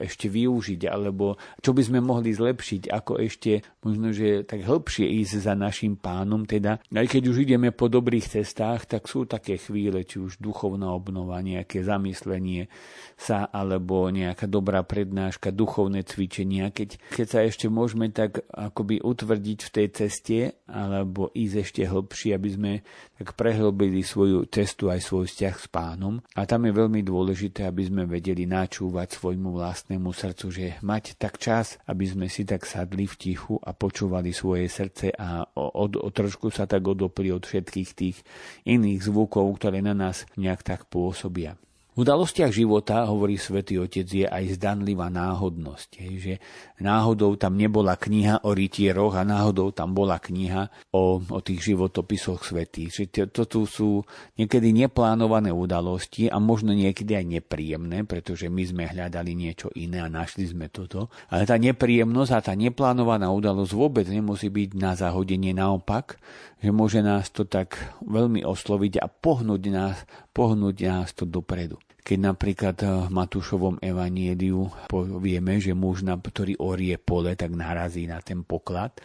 [0.00, 5.34] ešte využiť, alebo čo by sme mohli zlepšiť, ako ešte možno, že tak hĺbšie ísť
[5.44, 6.48] za našim pánom.
[6.48, 10.90] Teda, aj keď už ideme po dobrých cestách, tak sú také chvíle, či už duchovná
[10.90, 12.72] obnova, nejaké zamyslenie
[13.20, 19.58] sa, alebo nejaká dobrá prednáška, duchovné cvičenia, keď, keď sa ešte môžeme tak akoby utvrdiť
[19.66, 20.38] v tej ceste,
[20.70, 22.72] alebo ísť ešte hĺbšie, aby sme
[23.20, 26.24] tak prehlbili svoju cestu aj svoj vzťah s pánom.
[26.38, 31.36] A tam je veľmi dôležité, aby sme vedeli načúvať svojmu vlastnému srdcu, že mať tak
[31.36, 36.12] čas, aby sme si tak sadli v tichu a počúvali svoje srdce a od, od,
[36.12, 38.18] trošku sa tak odopli od všetkých tých
[38.66, 41.58] iných zvukov, ktoré na nás nejak tak pôsobia.
[42.00, 46.00] V udalostiach života, hovorí svätý Otec, je aj zdanlivá náhodnosť.
[46.00, 46.34] Hej, že
[46.80, 52.40] náhodou tam nebola kniha o rytieroch a náhodou tam bola kniha o, o tých životopisoch
[52.40, 53.04] svetých.
[53.04, 54.00] Že to, tu sú
[54.40, 60.08] niekedy neplánované udalosti a možno niekedy aj nepríjemné, pretože my sme hľadali niečo iné a
[60.08, 61.12] našli sme toto.
[61.28, 66.16] Ale tá nepríjemnosť a tá neplánovaná udalosť vôbec nemusí byť na zahodenie naopak,
[66.64, 71.76] že môže nás to tak veľmi osloviť a pohnúť nás, pohnúť nás to dopredu.
[72.00, 78.42] Keď napríklad v Matúšovom evanieliu povieme, že muž, ktorý orie pole, tak narazí na ten
[78.42, 78.96] poklad,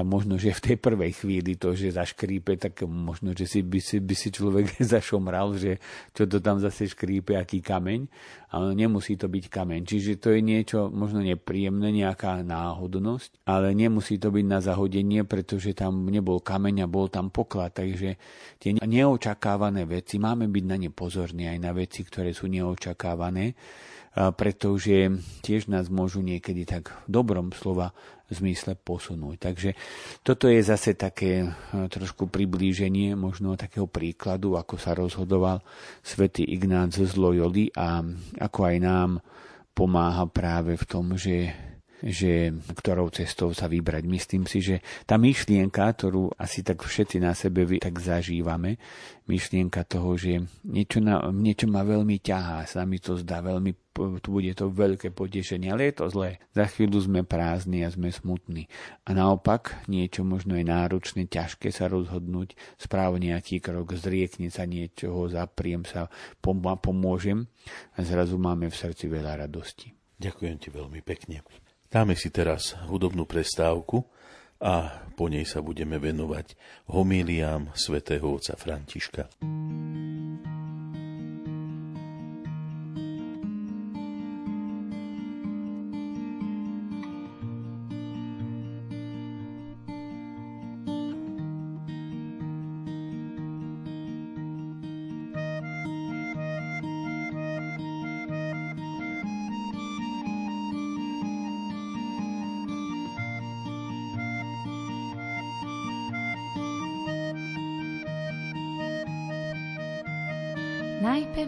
[0.00, 3.76] a možno, že v tej prvej chvíli to, že zaškrípe, tak možno, že si by,
[3.84, 5.76] si by si človek zašomral, že
[6.16, 8.08] čo to tam zase škrípe, aký kameň,
[8.56, 9.80] ale nemusí to byť kameň.
[9.84, 15.76] Čiže to je niečo možno nepríjemné, nejaká náhodnosť, ale nemusí to byť na zahodenie, pretože
[15.76, 17.76] tam nebol kameň a bol tam poklad.
[17.76, 18.16] Takže
[18.56, 23.52] tie neočakávané veci, máme byť na ne pozorní aj na veci, ktoré sú neočakávané,
[24.10, 25.06] pretože
[25.46, 27.94] tiež nás môžu niekedy tak dobrom slova
[28.30, 29.36] zmysle posunúť.
[29.38, 29.70] Takže
[30.22, 35.60] toto je zase také eh, trošku priblíženie možno takého príkladu, ako sa rozhodoval
[36.00, 38.02] svätý Ignác z Loyoli a
[38.38, 39.10] ako aj nám
[39.74, 41.69] pomáha práve v tom, že
[42.04, 44.04] že ktorou cestou sa vybrať.
[44.08, 48.80] Myslím si, že tá myšlienka, ktorú asi tak všetci na sebe tak zažívame,
[49.30, 53.76] myšlienka toho, že niečo, na, niečo ma veľmi ťahá, sa mi to zdá veľmi,
[54.18, 56.42] tu bude to veľké potešenie, ale je to zlé.
[56.50, 58.66] Za chvíľu sme prázdni a sme smutní.
[59.06, 65.30] A naopak, niečo možno je náročné, ťažké sa rozhodnúť, správ nejaký krok, zriekne sa niečoho,
[65.30, 66.10] zapriem sa,
[66.42, 67.46] pomôžem
[67.94, 69.94] a zrazu máme v srdci veľa radosti.
[70.20, 71.40] Ďakujem ti veľmi pekne.
[71.90, 74.06] Dáme si teraz hudobnú prestávku
[74.62, 76.54] a po nej sa budeme venovať
[76.86, 79.26] homíliám svätého otca Františka.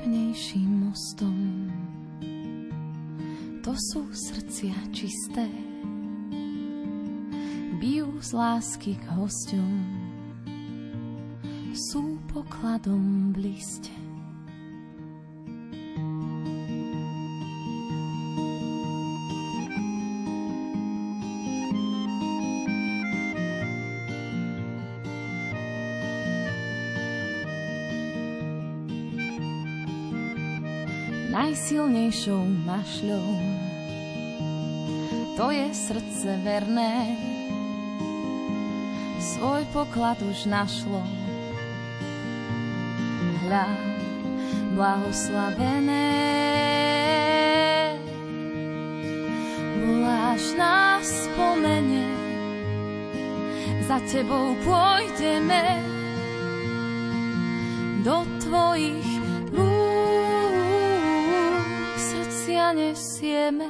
[0.03, 1.71] Najpevnejším mostom.
[3.63, 5.47] To sú srdcia čisté,
[7.79, 9.73] bijú z lásky k hosťom,
[11.71, 13.55] sú pokladom v
[31.53, 33.29] najsilnejšou mašľou.
[35.37, 37.13] To je srdce verné,
[39.21, 41.05] svoj poklad už našlo.
[43.45, 43.69] Hľa,
[44.81, 46.09] blahoslavené,
[49.77, 52.09] voláš nás spomene,
[53.85, 55.85] za tebou pôjdeme
[58.09, 59.12] do tvojich
[62.73, 63.69] nesieme.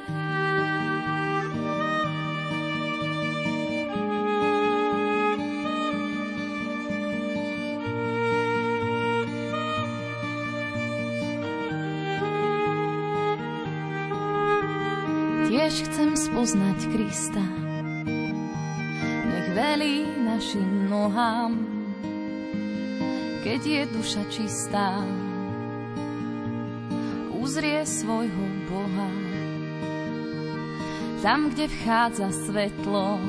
[15.52, 17.44] Tie tiež chcem spoznať Krista.
[19.24, 21.54] Nech velí našim nohám,
[23.40, 25.00] keď je duša čistá,
[27.52, 29.12] uzrie svojho Boha.
[31.20, 33.20] Tam, kde vchádza svetlo,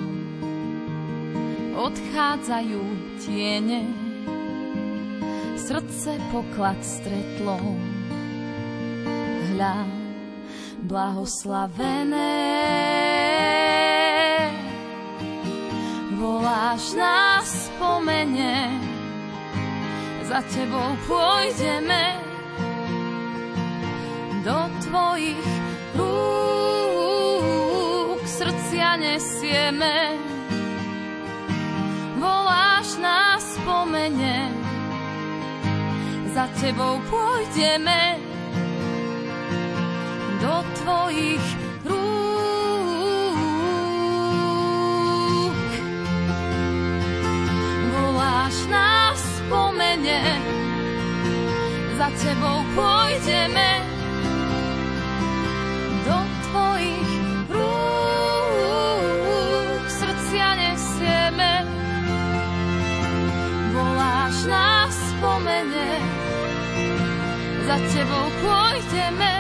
[1.76, 2.84] odchádzajú
[3.20, 3.84] tiene,
[5.60, 7.60] srdce poklad stretlo.
[9.52, 9.92] Hľa,
[10.88, 12.40] blahoslavené,
[16.16, 18.72] voláš nás spomene,
[20.24, 22.23] za tebou pôjdeme
[24.44, 25.48] do tvojich
[25.96, 26.20] rúk,
[28.28, 30.20] srdcia nesieme
[32.24, 34.52] voláš nás spomene,
[36.36, 38.20] za tebou pôjdeme
[40.40, 41.46] do tvojich
[41.88, 42.04] rúk.
[47.92, 50.20] Voláš nás spomene,
[51.96, 53.93] za tebou pôjdeme
[68.14, 69.34] tebou pôjdeme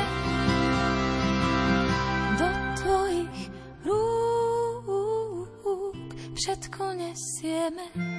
[2.37, 2.47] do
[2.81, 3.41] tvojich
[3.85, 5.49] rúk,
[6.33, 8.12] všetko nesieme.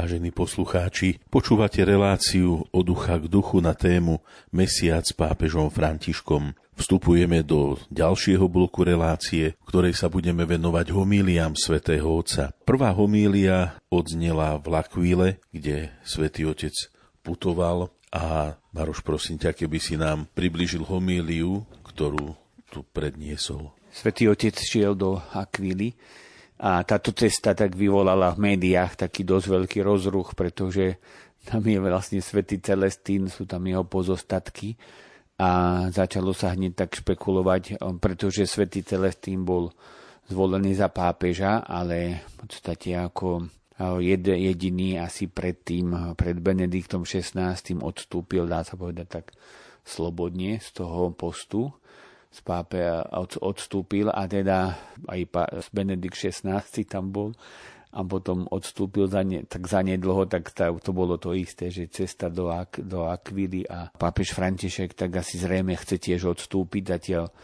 [0.00, 6.56] Vážení poslucháči, počúvate reláciu od ducha k duchu na tému Mesiac s pápežom Františkom.
[6.72, 12.56] Vstupujeme do ďalšieho bloku relácie, v ktorej sa budeme venovať homíliám svätého Otca.
[12.64, 16.72] Prvá homília odznela v Lakvíle, kde svätý Otec
[17.20, 22.40] putoval a Maroš, prosím ťa, keby si nám približil homíliu, ktorú
[22.72, 23.68] tu predniesol.
[23.92, 25.92] Svetý Otec šiel do Akvíly,
[26.60, 31.00] a táto cesta tak vyvolala v médiách taký dosť veľký rozruch, pretože
[31.48, 34.76] tam je vlastne svätý Celestín, sú tam jeho pozostatky
[35.40, 39.72] a začalo sa hneď tak špekulovať, pretože svätý Celestín bol
[40.28, 43.48] zvolený za pápeža, ale v podstate ako
[44.04, 49.32] jediný asi predtým, pred Benediktom XVI odstúpil, dá sa povedať tak
[49.80, 51.72] slobodne z toho postu
[52.30, 52.78] z pápe
[53.42, 54.78] odstúpil a teda
[55.10, 55.20] aj
[55.74, 57.34] Benedikt XVI tam bol
[57.90, 62.30] a potom odstúpil za ne, tak za nedlho, tak to bolo to isté, že cesta
[62.30, 67.34] do, Ak, do Akvily a pápež František tak asi zrejme chce tiež odstúpiť, zatiaľ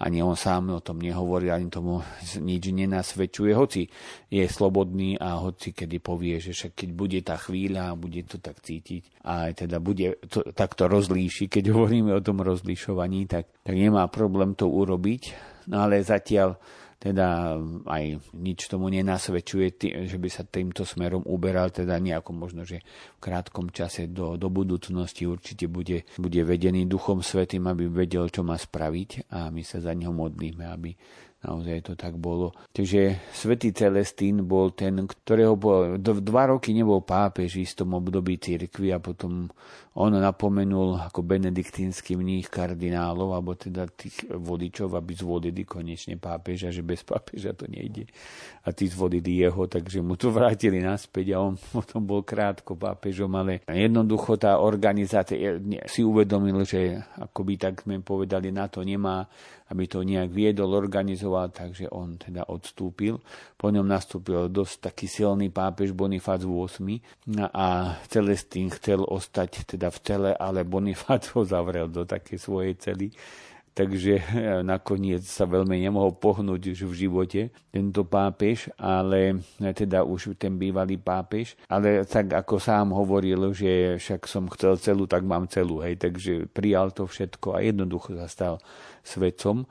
[0.00, 2.00] ani on sám o tom nehovorí, ani tomu
[2.40, 3.84] nič nenasvedčuje, hoci
[4.32, 8.40] je slobodný a hoci kedy povie, že však keď bude tá chvíľa a bude to
[8.40, 13.76] tak cítiť a teda bude to, takto rozlíši, keď hovoríme o tom rozlišovaní, tak, tak
[13.76, 15.22] nemá problém to urobiť,
[15.68, 16.56] no ale zatiaľ
[17.00, 17.56] teda
[17.88, 22.84] aj nič tomu nenasvedčuje, že by sa týmto smerom uberal, teda nejako možno, že
[23.16, 28.44] v krátkom čase do, do budúcnosti určite bude, bude vedený Duchom Svetým, aby vedel, čo
[28.44, 30.92] má spraviť a my sa za neho modlíme, aby
[31.40, 32.52] Naozaj to tak bolo.
[32.68, 38.92] Takže svätý Celestín bol ten, ktorého bol, dva roky nebol pápež v istom období cirkvi
[38.92, 39.48] a potom
[39.96, 46.84] on napomenul ako benediktínsky mních kardinálov, alebo teda tých vodičov, aby zvolili konečne pápeža, že
[46.84, 48.06] bez pápeža to nejde.
[48.62, 53.32] A tí zvolili jeho, takže mu to vrátili naspäť a on potom bol krátko pápežom,
[53.32, 55.56] ale jednoducho tá organizácia
[55.88, 59.24] si uvedomil, že akoby tak sme povedali, na to nemá
[59.70, 63.22] aby to nejak viedol, organizoval, takže on teda odstúpil.
[63.54, 66.98] Po ňom nastúpil dosť taký silný pápež Bonifác VIII
[67.54, 73.14] a Celestín chcel ostať teda v cele, ale Bonifác ho zavrel do také svojej cely
[73.80, 77.40] takže eh, nakoniec sa veľmi nemohol pohnúť už v živote
[77.72, 83.96] tento pápež, ale eh, teda už ten bývalý pápež, ale tak ako sám hovoril, že
[83.96, 88.28] však som chcel celú, tak mám celú, hej, takže prijal to všetko a jednoducho sa
[88.28, 88.54] stal
[89.00, 89.64] svetcom.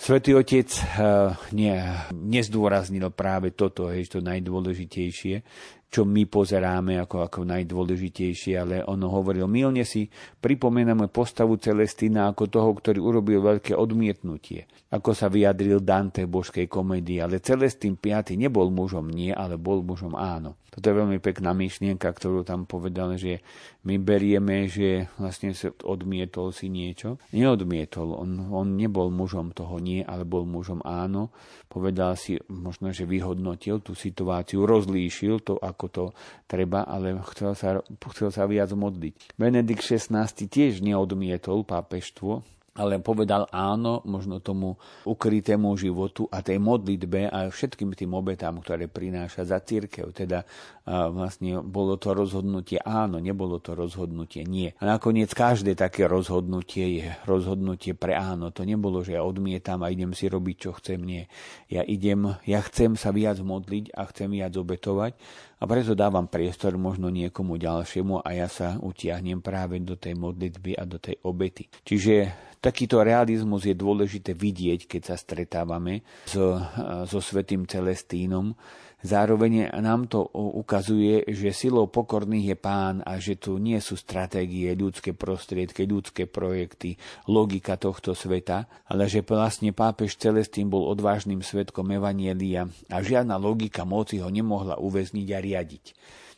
[0.00, 0.64] Svetý Otec
[0.96, 1.76] uh, nie,
[2.08, 5.44] nezdôraznil práve toto, hej, to najdôležitejšie,
[5.90, 10.06] čo my pozeráme ako, ako najdôležitejšie, ale ono hovoril, milne si
[10.38, 16.70] pripomenáme postavu Celestína ako toho, ktorý urobil veľké odmietnutie, ako sa vyjadril Dante v božskej
[16.70, 18.38] komedii, ale Celestín 5.
[18.38, 20.54] nebol mužom nie, ale bol mužom áno.
[20.70, 23.42] Toto je veľmi pekná myšlienka, ktorú tam povedal, že
[23.82, 25.50] my berieme, že vlastne
[25.82, 27.18] odmietol si niečo.
[27.34, 31.34] Neodmietol, on, on nebol mužom toho nie, ale bol mužom áno.
[31.66, 36.12] Povedal si, možno, že vyhodnotil tú situáciu, rozlíšil to, ako to
[36.50, 37.80] treba, ale chcel sa,
[38.12, 39.38] chcel sa viac modliť.
[39.40, 47.26] Benedikt XVI tiež neodmietol pápeštvo, ale povedal áno možno tomu ukrytému životu a tej modlitbe
[47.26, 50.14] a všetkým tým obetám, ktoré prináša za církev.
[50.14, 50.46] Teda
[50.86, 54.70] vlastne bolo to rozhodnutie áno, nebolo to rozhodnutie nie.
[54.78, 58.54] A nakoniec každé také rozhodnutie je rozhodnutie pre áno.
[58.54, 61.02] To nebolo, že ja odmietam a idem si robiť, čo chcem.
[61.02, 61.26] Nie.
[61.66, 65.18] Ja idem, ja chcem sa viac modliť a chcem viac obetovať
[65.60, 70.72] a preto dávam priestor možno niekomu ďalšiemu a ja sa utiahnem práve do tej modlitby
[70.80, 71.68] a do tej obety.
[71.84, 72.32] Čiže
[72.64, 76.56] takýto realizmus je dôležité vidieť, keď sa stretávame so,
[77.04, 78.56] so svetým Celestínom,
[79.00, 84.76] Zároveň nám to ukazuje, že silou pokorných je pán a že tu nie sú stratégie,
[84.76, 91.88] ľudské prostriedky, ľudské projekty, logika tohto sveta, ale že vlastne pápež Celestín bol odvážnym svetkom
[91.96, 95.84] Evanielia a žiadna logika moci ho nemohla uväzniť a riadiť.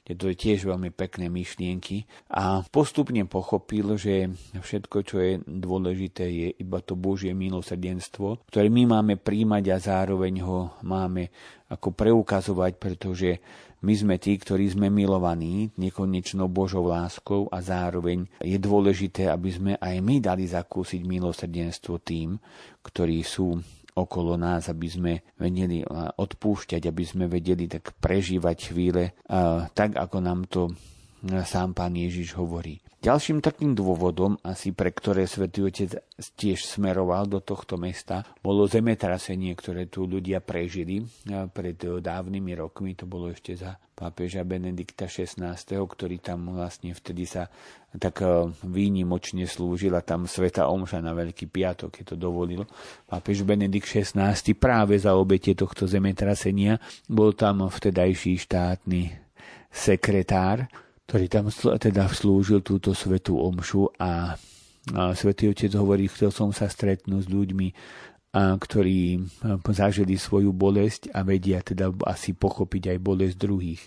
[0.03, 2.11] To je tiež veľmi pekné myšlienky.
[2.35, 8.99] A postupne pochopil, že všetko, čo je dôležité, je iba to Božie milosrdenstvo, ktoré my
[8.99, 11.31] máme príjmať a zároveň ho máme
[11.71, 13.39] ako preukazovať, pretože
[13.83, 19.73] my sme tí, ktorí sme milovaní nekonečnou Božou láskou a zároveň je dôležité, aby sme
[19.79, 22.39] aj my dali zakúsiť milosrdenstvo tým,
[22.83, 23.59] ktorí sú
[23.93, 25.85] okolo nás, aby sme vedeli
[26.17, 29.13] odpúšťať, aby sme vedeli tak prežívať chvíle
[29.77, 30.73] tak, ako nám to
[31.47, 32.83] sám pán Ježiš hovorí.
[33.03, 36.07] Ďalším takým dôvodom, asi pre ktoré svätý Otec
[36.39, 41.03] tiež smeroval do tohto mesta, bolo zemetrasenie, ktoré tu ľudia prežili
[41.51, 42.95] pred dávnymi rokmi.
[42.95, 47.51] To bolo ešte za pápeža Benedikta XVI, ktorý tam vlastne vtedy sa
[47.99, 48.23] tak
[48.63, 52.63] výnimočne slúžila tam Sveta Omša na Veľký piatok, keď to dovolil.
[53.11, 56.79] Pápež Benedikt XVI práve za obete tohto zemetrasenia
[57.11, 59.11] bol tam vtedajší štátny
[59.75, 60.71] sekretár
[61.13, 64.33] ktorý tam teda slúžil túto svetú omšu a,
[65.13, 67.69] svätý Otec hovorí, chcel som sa stretnúť s ľuďmi,
[68.33, 69.21] ktorí
[69.77, 73.83] zažili svoju bolesť a vedia teda asi pochopiť aj bolesť druhých.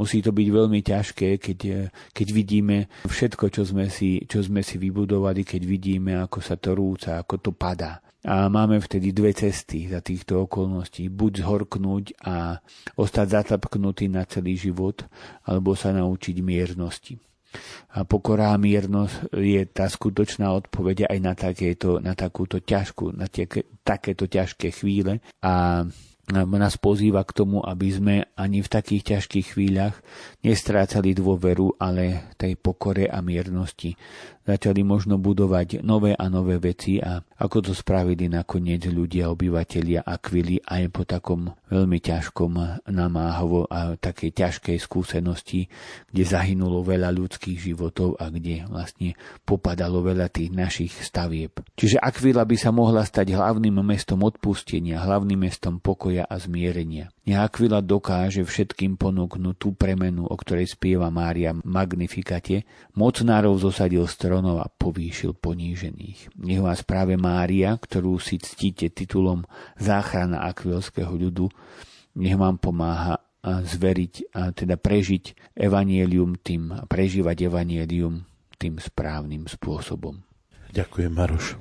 [0.00, 4.80] Musí to byť veľmi ťažké, keď, keď vidíme všetko, čo sme, si, čo sme si
[4.80, 8.00] vybudovali, keď vidíme, ako sa to rúca, ako to padá.
[8.24, 11.12] A máme vtedy dve cesty za týchto okolností.
[11.12, 12.56] Buď zhorknúť a
[12.96, 15.04] ostať zatlpknutý na celý život,
[15.44, 17.20] alebo sa naučiť miernosti.
[17.94, 23.28] A pokora a miernosť je tá skutočná odpoveď aj na, takéto, na takúto ťažkú, na
[23.28, 23.46] tie,
[23.84, 25.20] takéto ťažké chvíle.
[25.44, 25.84] A
[26.32, 30.00] nás pozýva k tomu, aby sme ani v takých ťažkých chvíľach
[30.40, 33.92] nestrácali dôveru, ale tej pokore a miernosti
[34.44, 40.60] začali možno budovať nové a nové veci a ako to spravili nakoniec ľudia, obyvateľia Akvily
[40.62, 45.66] aj po takom veľmi ťažkom namáhovo a takej ťažkej skúsenosti,
[46.12, 51.58] kde zahynulo veľa ľudských životov a kde vlastne popadalo veľa tých našich stavieb.
[51.74, 57.10] Čiže Akvila by sa mohla stať hlavným mestom odpustenia, hlavným mestom pokoja a zmierenia.
[57.24, 64.04] Nech Akvila dokáže všetkým ponúknuť tú premenu, o ktorej spieva Mária Magnifikate, mocnárov zosadil
[64.34, 66.34] stronov a povýšil ponížených.
[66.42, 69.46] Nech vás práve Mária, ktorú si ctíte titulom
[69.78, 71.46] záchrana akvilského ľudu,
[72.18, 78.26] nech vám pomáha zveriť a teda prežiť evanielium tým, prežívať evanielium
[78.58, 80.18] tým správnym spôsobom.
[80.74, 81.54] Ďakujem, Maroš.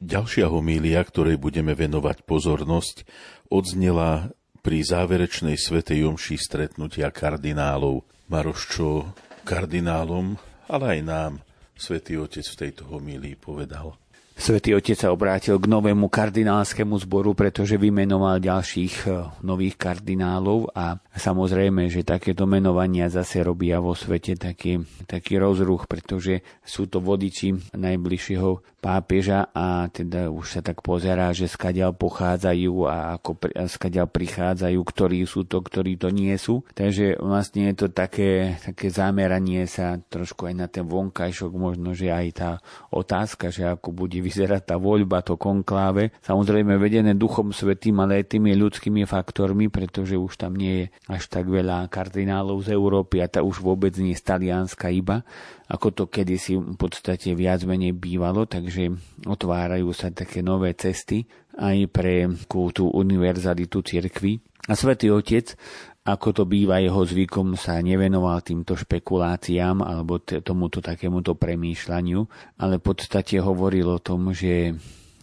[0.00, 3.04] Ďalšia homília, ktorej budeme venovať pozornosť,
[3.52, 4.32] odznela
[4.64, 8.08] pri záverečnej svetej omši stretnutia kardinálov.
[8.32, 9.12] Maroš, čo
[9.44, 10.40] kardinálom,
[10.72, 11.32] ale aj nám,
[11.78, 13.94] svätý Otec v tejto homílii povedal.
[14.38, 20.94] Svetý Otec sa obrátil k novému kardinálskému zboru, pretože vymenoval ďalších e, nových kardinálov a
[21.18, 27.74] samozrejme, že takéto menovania zase robia vo svete taký, taký rozruch, pretože sú to vodiči
[27.74, 33.30] najbližšieho pápeža a teda už sa tak pozerá, že skadiaľ pochádzajú a ako
[33.66, 36.62] skadiaľ prichádzajú, ktorí sú to, ktorí to nie sú.
[36.78, 42.14] Takže vlastne je to také, také zameranie sa trošku aj na ten vonkajšok, možno, že
[42.14, 42.50] aj tá
[42.94, 46.14] otázka, že ako bude vyzerať tá voľba, to konkláve.
[46.22, 51.24] Samozrejme vedené Duchom Svetým, ale aj tými ľudskými faktormi, pretože už tam nie je až
[51.32, 55.24] tak veľa kardinálov z Európy a tá už vôbec nie je Talianska iba,
[55.72, 58.92] ako to kedysi v podstate viac menej bývalo, takže
[59.24, 61.24] otvárajú sa také nové cesty
[61.56, 64.38] aj pre tú univerzalitu cirkvy.
[64.68, 65.56] A svätý Otec,
[66.04, 72.20] ako to býva jeho zvykom, sa nevenoval týmto špekuláciám alebo tomuto takémuto premýšľaniu,
[72.60, 74.76] ale v podstate hovoril o tom, že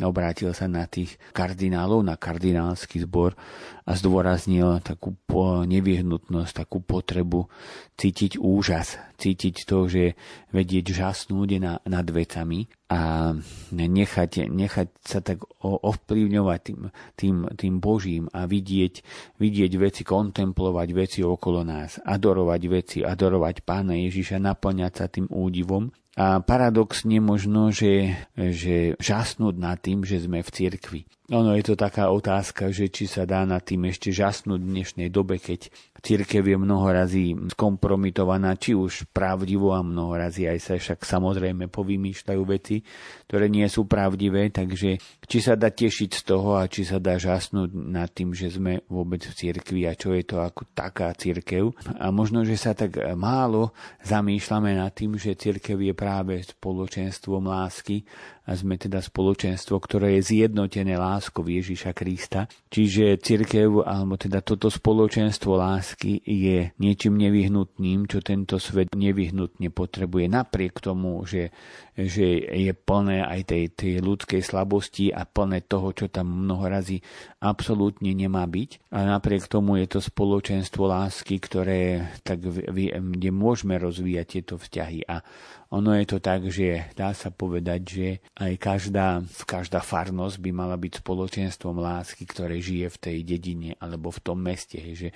[0.03, 3.37] obrátil sa na tých kardinálov, na kardinálsky zbor
[3.85, 5.15] a zdôraznil takú
[5.63, 7.47] nevyhnutnosť, takú potrebu
[7.95, 10.19] cítiť úžas, cítiť to, že
[10.51, 13.31] vedieť žasnúť na, nad vecami a
[13.71, 16.81] nechať, nechať sa tak ovplyvňovať tým,
[17.15, 18.93] tým, tým Božím a vidieť,
[19.39, 25.93] vidieť veci, kontemplovať veci okolo nás, adorovať veci, adorovať Pána Ježiša, naplňať sa tým údivom
[26.15, 31.01] a paradoxne možno, že, že žasnúť nad tým, že sme v cirkvi.
[31.33, 35.09] Ono je to taká otázka, že či sa dá nad tým ešte žasnúť v dnešnej
[35.09, 35.73] dobe, keď
[36.05, 41.65] církev je mnoho razy skompromitovaná, či už pravdivo a mnoho razy aj sa však samozrejme
[41.73, 42.85] povymýšľajú veci,
[43.25, 47.17] ktoré nie sú pravdivé, takže či sa dá tešiť z toho a či sa dá
[47.17, 51.73] žasnúť nad tým, že sme vôbec v cirkvi a čo je to ako taká církev.
[51.97, 53.73] A možno, že sa tak málo
[54.05, 58.05] zamýšľame nad tým, že církev je práve spoločenstvom lásky
[58.45, 62.45] a sme teda spoločenstvo, ktoré je zjednotené láskou Ježiša Krista.
[62.69, 70.29] Čiže cirkev, alebo teda toto spoločenstvo lásky je niečím nevyhnutným, čo tento svet nevyhnutne potrebuje.
[70.29, 71.49] Napriek tomu, že,
[71.95, 76.99] že je plné aj tej, tej ľudskej slabosti a plné toho, čo tam mnoho razy
[77.39, 78.91] absolútne nemá byť.
[78.91, 85.07] A napriek tomu je to spoločenstvo lásky, ktoré tak, kde môžeme rozvíjať tieto vzťahy.
[85.07, 85.23] A
[85.71, 90.77] ono je to tak, že dá sa povedať, že aj každá, každá farnosť by mala
[90.77, 94.77] byť spoločenstvom lásky, ktoré žije v tej dedine alebo v tom meste.
[94.77, 95.09] Že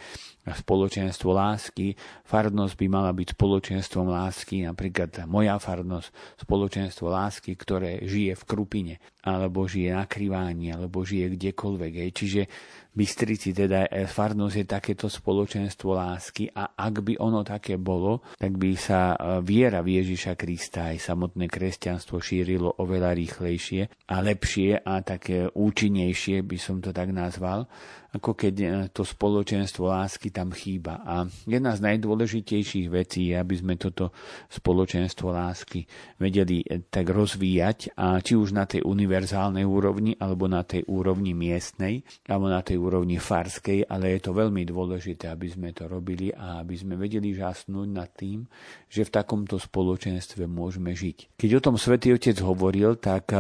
[0.49, 1.93] spoločenstvo lásky,
[2.25, 6.09] farnosť by mala byť spoločenstvom lásky, napríklad moja farnosť,
[6.41, 6.68] spoločenstvo
[7.09, 8.95] lásky, ktoré žije v Krupine,
[9.25, 11.93] alebo žije na Kriváni, alebo žije kdekoľvek.
[12.05, 12.11] Hej.
[12.13, 12.41] Čiže
[12.89, 18.75] Bystrici teda farnosť je takéto spoločenstvo lásky a ak by ono také bolo, tak by
[18.75, 24.99] sa e, viera v Ježiša Krista aj samotné kresťanstvo šírilo oveľa rýchlejšie a lepšie a
[24.99, 27.71] také účinnejšie, by som to tak nazval,
[28.09, 31.05] ako keď e, to spoločenstvo lásky tam chýba.
[31.05, 34.09] A jedna z najdôležitejších vecí je, aby sme toto
[34.49, 35.85] spoločenstvo lásky
[36.17, 41.37] vedeli e, tak rozvíjať a či už na tej univerzálnej úrovni, alebo na tej úrovni
[41.37, 46.33] miestnej, alebo na tej úrovni farskej, ale je to veľmi dôležité, aby sme to robili
[46.33, 48.49] a aby sme vedeli žasnúť nad tým,
[48.89, 51.37] že v takomto spoločenstve môžeme žiť.
[51.37, 53.37] Keď o tom svätý Otec hovoril, tak e,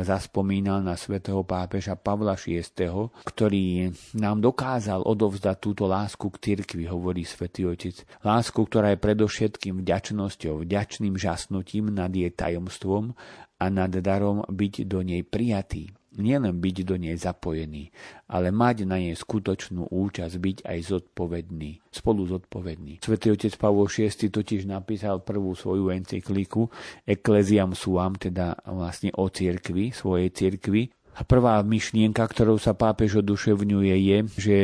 [0.00, 2.64] zaspomínal na svätého pápeža Pavla VI,
[3.28, 8.04] ktorý nám dokázal odovzdať túto lásku k cirkvi, hovorí svätý Otec.
[8.24, 13.12] Lásku, ktorá je predovšetkým vďačnosťou, vďačným žasnutím nad jej tajomstvom
[13.58, 15.92] a nad darom byť do nej prijatý.
[16.18, 17.94] Nielen byť do nej zapojený,
[18.26, 22.98] ale mať na nej skutočnú účasť, byť aj zodpovedný, spolu zodpovedný.
[23.06, 26.66] Svetý otec Pavol VI totiž napísal prvú svoju encykliku
[27.06, 30.90] Ecclesiam Suam, teda vlastne o cirkvi, svojej cirkvi,
[31.24, 34.56] prvá myšlienka, ktorou sa pápež oduševňuje, je, že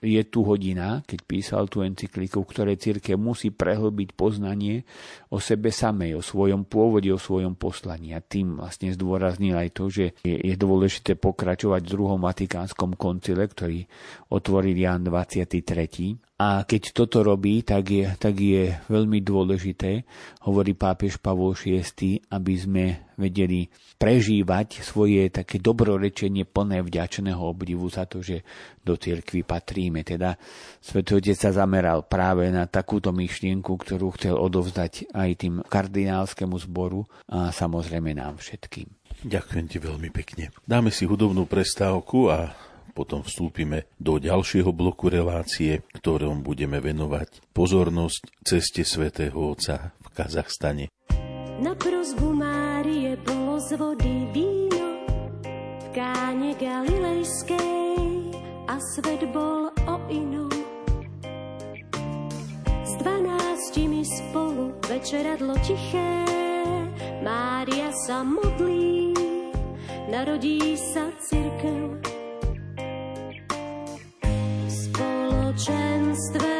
[0.00, 4.82] je tu hodina, keď písal tú encykliku, v ktorej církev musí prehlbiť poznanie
[5.30, 8.10] o sebe samej, o svojom pôvode, o svojom poslaní.
[8.12, 13.46] A tým vlastne zdôraznil aj to, že je, je dôležité pokračovať v druhom Vatikánskom koncile,
[13.46, 13.86] ktorý
[14.34, 20.08] otvoril Jan 23 a keď toto robí, tak je, tak je veľmi dôležité,
[20.48, 22.84] hovorí pápež Pavol VI, aby sme
[23.20, 23.68] vedeli
[24.00, 28.40] prežívať svoje také dobrorečenie plné vďačného obdivu za to, že
[28.80, 30.00] do cirkvi patríme.
[30.00, 30.32] Teda
[30.80, 37.04] Svetý Otec sa zameral práve na takúto myšlienku, ktorú chcel odovzdať aj tým kardinálskému zboru
[37.28, 38.88] a samozrejme nám všetkým.
[39.20, 40.48] Ďakujem ti veľmi pekne.
[40.64, 42.56] Dáme si hudobnú prestávku a
[42.90, 50.84] potom vstúpime do ďalšieho bloku relácie, ktorom budeme venovať pozornosť ceste svätého Otca v Kazachstane.
[51.60, 55.04] Na prozbu Márie bolo z vody víno
[55.84, 58.32] v káne galilejskej
[58.64, 60.59] a svet bol o inom.
[62.90, 66.26] S dvanáctimi spolu večeradlo tiché,
[67.22, 69.14] Mária sa modlí
[70.10, 72.02] narodí sa cirkev.
[74.42, 76.50] V spoločenstve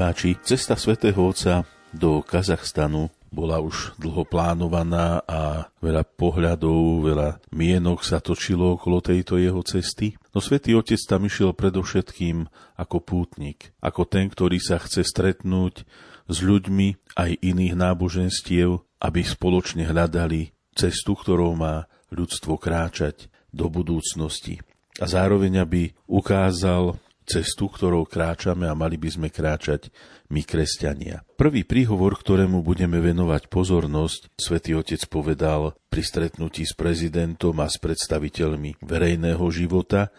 [0.00, 1.60] poslucháči, cesta svätého Otca
[1.92, 9.36] do Kazachstanu bola už dlho plánovaná a veľa pohľadov, veľa mienok sa točilo okolo tejto
[9.36, 10.16] jeho cesty.
[10.32, 12.48] No svätý Otec tam išiel predovšetkým
[12.80, 15.84] ako pútnik, ako ten, ktorý sa chce stretnúť
[16.32, 24.64] s ľuďmi aj iných náboženstiev, aby spoločne hľadali cestu, ktorou má ľudstvo kráčať do budúcnosti.
[24.96, 26.96] A zároveň, aby ukázal
[27.30, 29.94] cestu, ktorou kráčame a mali by sme kráčať
[30.34, 31.22] my kresťania.
[31.38, 37.78] Prvý príhovor, ktorému budeme venovať pozornosť, svätý Otec povedal pri stretnutí s prezidentom a s
[37.78, 40.10] predstaviteľmi verejného života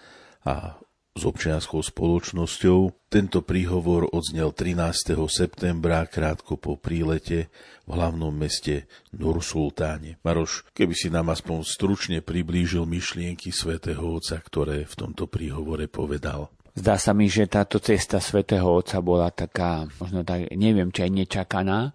[0.48, 0.80] a
[1.12, 3.12] s občianskou spoločnosťou.
[3.12, 5.20] Tento príhovor odznel 13.
[5.28, 7.52] septembra, krátko po prílete
[7.84, 10.16] v hlavnom meste Nursultáne.
[10.24, 16.48] Maroš, keby si nám aspoň stručne priblížil myšlienky svätého Otca, ktoré v tomto príhovore povedal.
[16.72, 21.12] Zdá sa mi, že táto cesta svätého Otca bola taká, možno tak, neviem, či aj
[21.12, 21.92] nečakaná,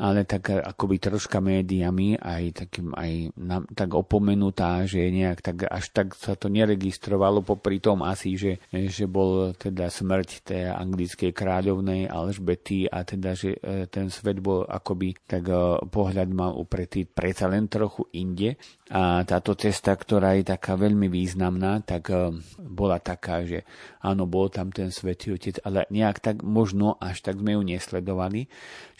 [0.00, 5.92] ale tak akoby troška médiami aj, takým, aj na, tak opomenutá, že nejak tak, až
[5.92, 12.08] tak sa to neregistrovalo popri tom asi, že, že bol teda smrť tej anglickej kráľovnej
[12.08, 15.52] Alžbety a teda, že e, ten svet bol akoby tak
[15.92, 18.56] pohľad mal upretý predsa len trochu inde.
[18.90, 22.10] A táto cesta, ktorá je taká veľmi významná, tak
[22.58, 23.62] bola taká, že
[24.02, 28.50] áno, bol tam ten svätý Otec, ale nejak tak možno až tak sme ju nesledovali,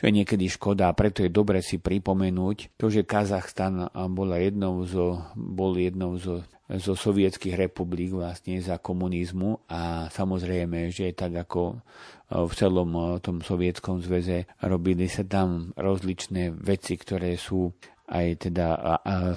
[0.01, 3.85] čo je niekedy škoda a preto je dobre si pripomenúť to, že Kazachstan
[4.17, 6.41] bola jednou zo, bol jednou zo,
[6.73, 11.85] zo sovietských republik vlastne za komunizmu a samozrejme, že tak ako
[12.33, 17.69] v celom tom sovietskom zväze robili sa tam rozličné veci, ktoré sú
[18.11, 18.67] aj teda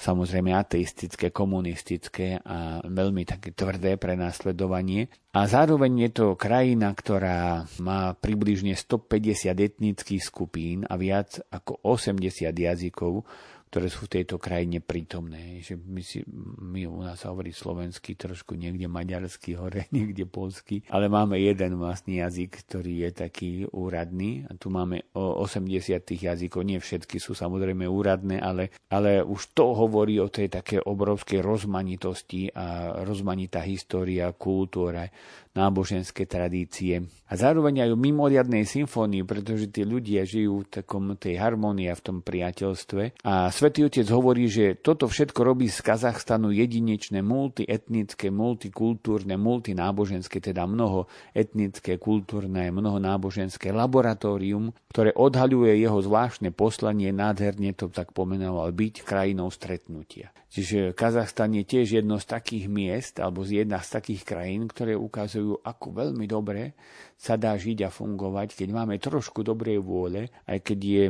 [0.02, 5.14] samozrejme ateistické, komunistické a veľmi také tvrdé pre následovanie.
[5.38, 12.50] A zároveň je to krajina, ktorá má približne 150 etnických skupín a viac ako 80
[12.50, 13.30] jazykov,
[13.74, 15.58] ktoré sú v tejto krajine prítomné.
[15.66, 16.22] Že my, si,
[16.62, 22.22] my u nás hovorí slovenský, trošku niekde maďarský, hore niekde polský, ale máme jeden vlastný
[22.22, 24.46] jazyk, ktorý je taký úradný.
[24.46, 30.22] A tu máme 80 jazykov, nie všetky sú samozrejme úradné, ale, ale už to hovorí
[30.22, 35.10] o tej také obrovskej rozmanitosti a rozmanitá história, kultúra,
[35.54, 37.06] náboženské tradície.
[37.30, 41.98] A zároveň aj o mimoriadnej symfónii, pretože tí ľudia žijú v takom tej harmonii a
[41.98, 43.26] v tom priateľstve.
[43.26, 50.70] A Svetý Otec hovorí, že toto všetko robí z Kazachstanu jedinečné, multietnické, multikultúrne, multináboženské, teda
[50.70, 58.70] mnoho etnické, kultúrne, mnoho náboženské laboratórium, ktoré odhaľuje jeho zvláštne poslanie, nádherne to tak pomenoval,
[58.70, 60.34] byť krajinou stretnutia.
[60.54, 64.94] Čiže Kazachstan je tiež jedno z takých miest, alebo z jedna z takých krajín, ktoré
[64.94, 66.78] ukazujú, ako veľmi dobre
[67.24, 71.06] sa dá žiť a fungovať, keď máme trošku dobrej vôle, aj keď je,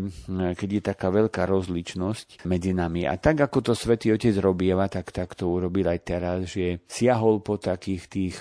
[0.54, 3.10] keď je taká veľká rozličnosť medzi nami.
[3.10, 7.42] A tak, ako to Svetý Otec robieva, tak, tak to urobil aj teraz, že siahol
[7.42, 8.38] po takých tých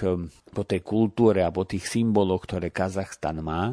[0.52, 3.72] po tej kultúre a po tých symboloch, ktoré Kazachstan má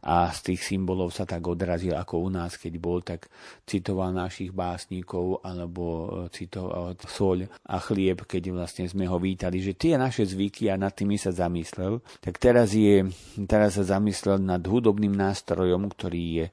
[0.00, 3.28] a z tých symbolov sa tak odrazil ako u nás, keď bol, tak
[3.66, 9.76] citoval našich básnikov alebo e, citoval soľ a chlieb, keď vlastne sme ho vítali, že
[9.76, 13.04] tie naše zvyky a nad tými sa zamyslel, tak teraz, je,
[13.44, 16.46] teraz sa zamyslel nad hudobným nástrojom, ktorý je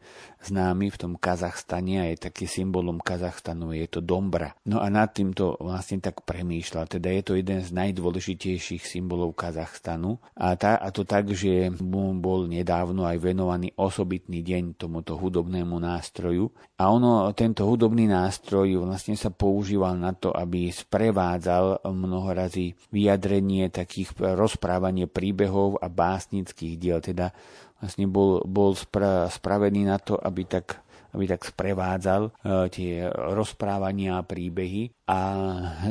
[0.43, 4.53] známy v tom Kazachstane a je taký symbolom Kazachstanu, je to dombra.
[4.67, 10.19] No a nad týmto vlastne tak premýšľa, teda je to jeden z najdôležitejších symbolov Kazachstanu.
[10.37, 15.79] A, tá, a to tak, že mu bol nedávno aj venovaný osobitný deň tomuto hudobnému
[15.79, 16.51] nástroju.
[16.77, 24.13] A ono, tento hudobný nástroj vlastne sa používal na to, aby sprevádzal mnohorazí vyjadrenie takých
[24.37, 27.31] rozprávanie príbehov a básnických diel, teda
[27.79, 30.83] vlastne bol, bol spra, spravený na to, aby tak
[31.15, 32.31] aby tak sprevádzal e,
[32.69, 34.91] tie rozprávania a príbehy.
[35.07, 35.19] A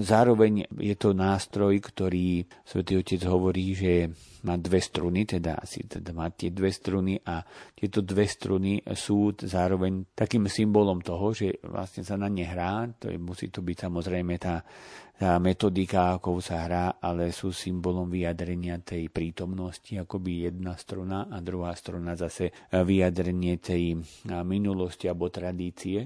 [0.04, 4.12] zároveň je to nástroj, ktorý svätý Otec hovorí, že
[4.46, 7.42] má dve struny, teda asi teda má tie dve struny a
[7.74, 13.10] tieto dve struny sú zároveň takým symbolom toho, že vlastne sa na ne hrá, to
[13.10, 14.62] je, musí to byť samozrejme tá
[15.16, 21.40] tá metodika, ako sa hrá, ale sú symbolom vyjadrenia tej prítomnosti, akoby jedna struna a
[21.40, 23.96] druhá struna zase vyjadrenie tej
[24.44, 26.04] minulosti alebo tradície.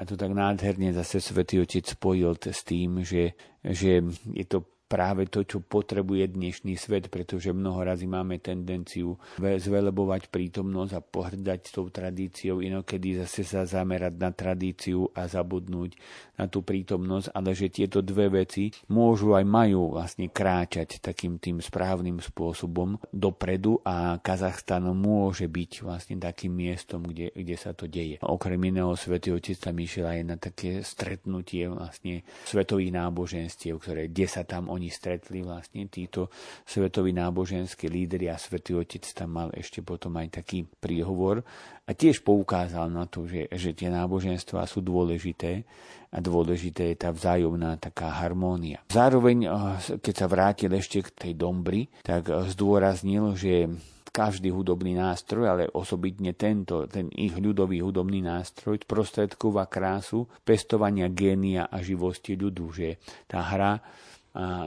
[0.00, 4.00] A to tak nádherne zase Svetý Otec spojil s tým, že, že
[4.32, 10.92] je to práve to, čo potrebuje dnešný svet, pretože mnoho razy máme tendenciu zvelebovať prítomnosť
[10.94, 15.98] a pohrdať tou tradíciou, inokedy zase sa zamerať na tradíciu a zabudnúť
[16.38, 21.58] na tú prítomnosť, ale že tieto dve veci môžu aj majú vlastne kráčať takým tým
[21.58, 28.22] správnym spôsobom dopredu a Kazachstan môže byť vlastne takým miestom, kde, kde sa to deje.
[28.22, 34.26] Okrem iného Svetý Otec tam išiel aj na také stretnutie vlastne svetových náboženstiev, ktoré, kde
[34.30, 36.28] sa tam oni stretli vlastne títo
[36.68, 41.40] svetoví náboženskí lídry a Svetý Otec tam mal ešte potom aj taký príhovor
[41.86, 45.64] a tiež poukázal na to, že, že tie náboženstvá sú dôležité
[46.12, 48.82] a dôležité je tá vzájomná taká harmónia.
[48.92, 49.50] Zároveň, eh,
[49.98, 53.70] keď sa vrátil ešte k tej dombri, tak eh, zdôraznil, že
[54.16, 61.68] každý hudobný nástroj, ale osobitne tento, ten ich ľudový hudobný nástroj, sprostredkova krásu pestovania génia
[61.68, 62.96] a živosti ľudu, že
[63.28, 63.84] tá hra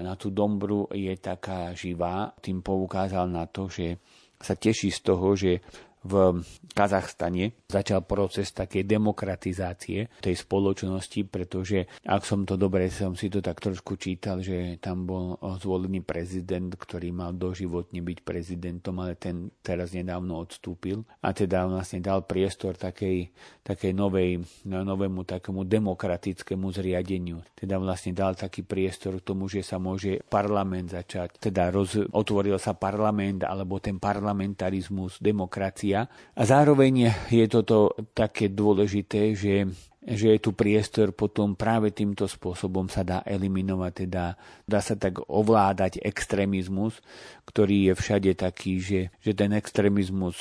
[0.01, 2.33] na tú dombru je taká živá.
[2.41, 4.01] Tým poukázal na to, že
[4.39, 5.61] sa teší z toho, že
[6.05, 6.39] v
[6.71, 13.43] Kazachstane začal proces takej demokratizácie tej spoločnosti, pretože ak som to dobre, som si to
[13.43, 19.51] tak trošku čítal, že tam bol zvolený prezident, ktorý mal doživotne byť prezidentom, ale ten
[19.59, 23.35] teraz nedávno odstúpil a teda vlastne dal priestor takej,
[23.67, 27.43] takej novej, novému takému demokratickému zriadeniu.
[27.59, 32.55] Teda vlastne dal taký priestor k tomu, že sa môže parlament začať, teda roz, otvoril
[32.55, 36.05] sa parlament alebo ten parlamentarizmus, demokracia média.
[36.37, 39.65] A zároveň je toto také dôležité, že
[39.99, 45.21] že je tu priestor potom práve týmto spôsobom sa dá eliminovať, teda dá sa tak
[45.27, 47.03] ovládať extrémizmus,
[47.43, 50.39] ktorý je všade taký, že, že ten extrémizmus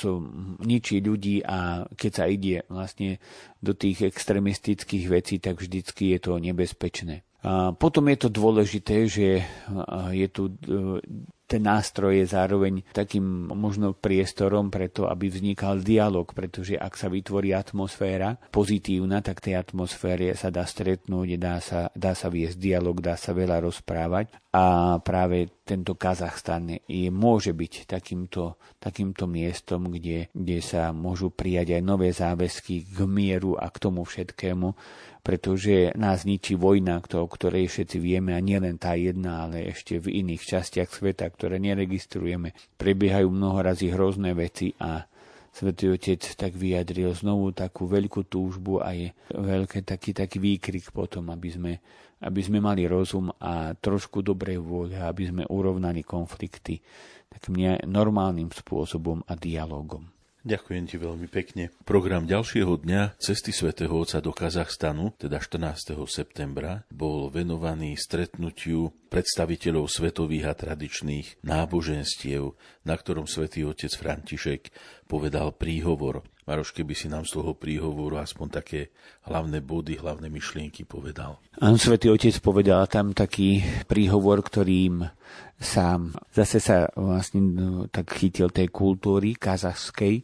[0.63, 3.19] ničí ľudí a keď sa ide vlastne
[3.59, 7.27] do tých extrémistických vecí, tak vždycky je to nebezpečné.
[7.43, 9.43] A potom je to dôležité, že
[10.15, 10.55] je tu
[11.49, 17.57] ten nástroj je zároveň takým možno priestorom preto, aby vznikal dialog, pretože ak sa vytvorí
[17.57, 23.17] atmosféra pozitívna, tak tej atmosfére sa dá stretnúť, dá sa, dá sa viesť dialog, dá
[23.17, 24.37] sa veľa rozprávať.
[24.53, 31.77] A práve tento Kazachstan je, môže byť takýmto, takýmto miestom, kde, kde sa môžu prijať
[31.77, 34.73] aj nové záväzky k mieru a k tomu všetkému,
[35.21, 40.25] pretože nás ničí vojna, o ktorej všetci vieme a nielen tá jedna, ale ešte v
[40.25, 42.57] iných častiach sveta, ktoré neregistrujeme.
[42.81, 45.05] Prebiehajú mnohorazí hrozné veci a
[45.49, 51.33] Svetý Otec tak vyjadril znovu takú veľkú túžbu a je veľký taký, taký výkrik potom,
[51.33, 51.71] aby sme,
[52.19, 56.83] aby sme mali rozum a trošku dobrej vôle, aby sme urovnali konflikty
[57.29, 60.18] takým normálnym spôsobom a dialogom.
[60.49, 61.69] Ďakujem ti veľmi pekne.
[61.85, 65.93] Program ďalšieho dňa Cesty svätého Otca do Kazachstanu, teda 14.
[66.09, 74.73] septembra, bol venovaný stretnutiu predstaviteľov svetových a tradičných náboženstiev, na ktorom svätý otec František
[75.05, 76.25] povedal príhovor.
[76.49, 78.89] Maroš, keby si nám z toho príhovoru aspoň také
[79.29, 81.37] hlavné body, hlavné myšlienky povedal.
[81.61, 85.05] Áno, svätý Otec povedal tam taký príhovor, ktorým
[85.59, 86.15] sám.
[86.31, 90.23] Zase sa vlastne no, tak chytil tej kultúry kazachskej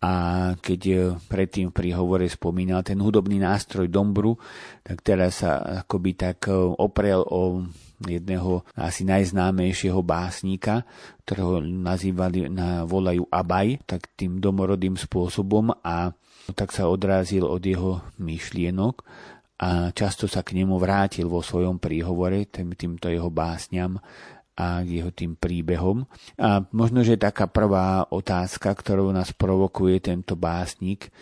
[0.00, 0.12] a
[0.56, 0.94] keď e,
[1.28, 4.40] predtým v príhovore spomínal ten hudobný nástroj dombru,
[4.80, 7.68] tak teraz sa akoby tak e, oprel o
[8.00, 10.88] jedného asi najznámejšieho básnika,
[11.28, 16.16] ktorého nazývali, na, volajú Abaj, tak tým domorodým spôsobom a
[16.56, 19.04] tak sa odrázil od jeho myšlienok
[19.60, 24.00] a často sa k nemu vrátil vo svojom príhovore, tým, týmto jeho básňam
[24.56, 26.08] a jeho tým príbehom.
[26.40, 31.12] A možno, že taká prvá otázka, ktorou nás provokuje tento básnik,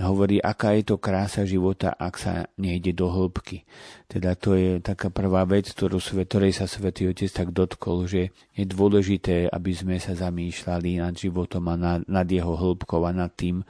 [0.00, 3.68] hovorí, aká je to krása života, ak sa nejde do hĺbky.
[4.08, 8.64] Teda to je taká prvá vec, ktorú, ktorej sa Svetý Otec tak dotkol, že je
[8.64, 13.62] dôležité, aby sme sa zamýšľali nad životom a nad, nad jeho hĺbkou a nad tým,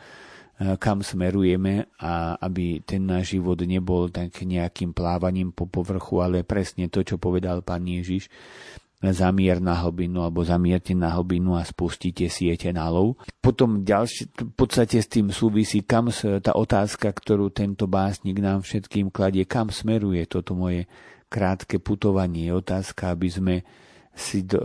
[0.78, 6.86] kam smerujeme a aby ten náš život nebol tak nejakým plávaním po povrchu, ale presne
[6.92, 8.30] to, čo povedal pán Ježiš,
[9.02, 13.18] zamier na hlbinu alebo zamierte na hlbinu a spustíte siete na lov.
[13.42, 19.10] Potom ďalšie, v podstate s tým súvisí kam tá otázka, ktorú tento básnik nám všetkým
[19.10, 20.86] kladie, kam smeruje toto moje
[21.26, 22.46] krátke putovanie.
[22.46, 23.54] Je otázka, aby sme
[24.12, 24.58] si, e,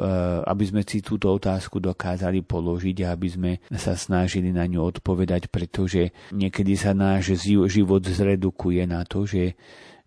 [0.43, 5.47] aby sme si túto otázku dokázali položiť a aby sme sa snažili na ňu odpovedať,
[5.47, 9.55] pretože niekedy sa náš život zredukuje na to, že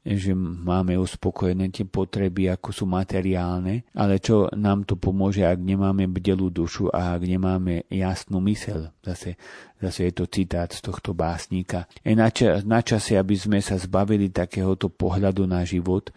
[0.01, 6.09] že máme uspokojené tie potreby, ako sú materiálne, ale čo nám to pomôže, ak nemáme
[6.09, 8.97] bdelú dušu a ak nemáme jasnú mysel.
[9.05, 9.37] Zase,
[9.77, 11.85] zase je to citát z tohto básnika.
[12.01, 16.09] Je na, čas, na čase, aby sme sa zbavili takéhoto pohľadu na život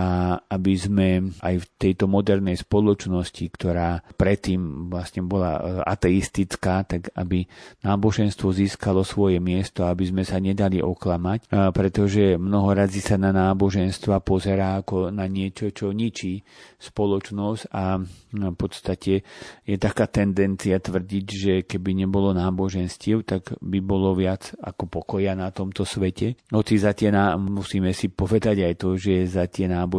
[0.00, 0.06] a
[0.48, 1.08] aby sme
[1.44, 7.44] aj v tejto modernej spoločnosti, ktorá predtým vlastne bola e, ateistická, tak aby
[7.84, 14.24] náboženstvo získalo svoje miesto, aby sme sa nedali oklamať, pretože mnoho razy sa na náboženstva
[14.24, 16.40] pozerá ako na niečo, čo ničí
[16.80, 19.26] spoločnosť a v podstate
[19.68, 25.52] je taká tendencia tvrdiť, že keby nebolo náboženstiev, tak by bolo viac ako pokoja na
[25.52, 26.40] tomto svete.
[26.48, 29.89] Hoci za tie, musíme si povedať aj to, že za tie náboženstva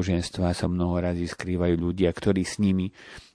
[0.55, 2.87] sa mnoho razy skrývajú ľudia, ktorí s nimi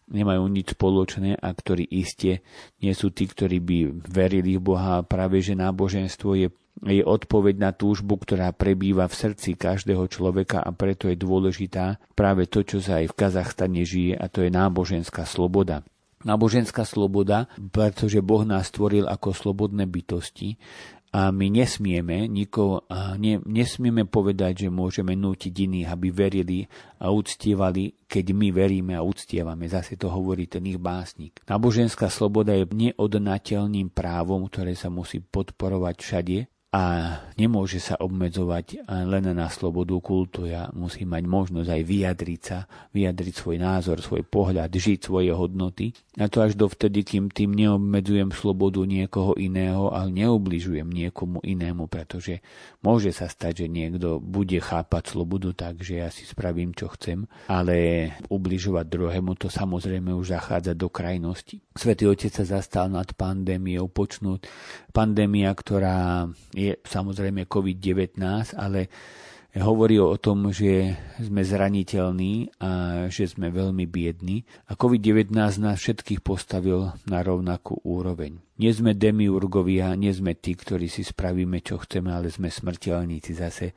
[0.07, 2.47] nemajú nič spoločné a ktorí iste
[2.79, 5.03] nie sú tí, ktorí by verili v Boha.
[5.03, 6.49] Práve, že náboženstvo je,
[6.87, 12.47] je odpoveď na túžbu, ktorá prebýva v srdci každého človeka a preto je dôležitá práve
[12.47, 15.83] to, čo sa aj v Kazachstane žije a to je náboženská sloboda
[16.27, 20.59] náboženská sloboda, pretože Boh nás stvoril ako slobodné bytosti
[21.15, 22.85] a my nesmieme, nikoho,
[23.17, 26.59] ne, nesmieme povedať, že môžeme nútiť iných, aby verili
[26.99, 29.71] a uctievali, keď my veríme a uctievame.
[29.71, 31.41] Zase to hovorí ten ich básnik.
[31.47, 36.39] Náboženská sloboda je neodnateľným právom, ktoré sa musí podporovať všade
[36.77, 36.83] a
[37.41, 39.97] nemôže sa obmedzovať len na slobodu
[40.45, 45.97] Ja Musí mať možnosť aj vyjadriť sa, vyjadriť svoj názor, svoj pohľad, žiť svoje hodnoty.
[46.21, 52.45] A to až dovtedy, kým tým neobmedzujem slobodu niekoho iného, ale neubližujem niekomu inému, pretože
[52.85, 57.25] môže sa stať, že niekto bude chápať slobodu tak, že ja si spravím, čo chcem,
[57.49, 61.57] ale ubližovať druhému to samozrejme už zachádza do krajnosti.
[61.73, 64.45] Svetý Otec sa zastal nad pandémiou počnúť.
[64.93, 68.19] Pandémia, ktorá je je samozrejme COVID-19,
[68.59, 68.91] ale
[69.57, 72.71] hovorí o tom, že sme zraniteľní a
[73.09, 78.37] že sme veľmi biední a COVID-19 nás všetkých postavil na rovnakú úroveň.
[78.61, 83.73] Nie sme demiurgovia, nie sme tí, ktorí si spravíme, čo chceme, ale sme smrteľníci zase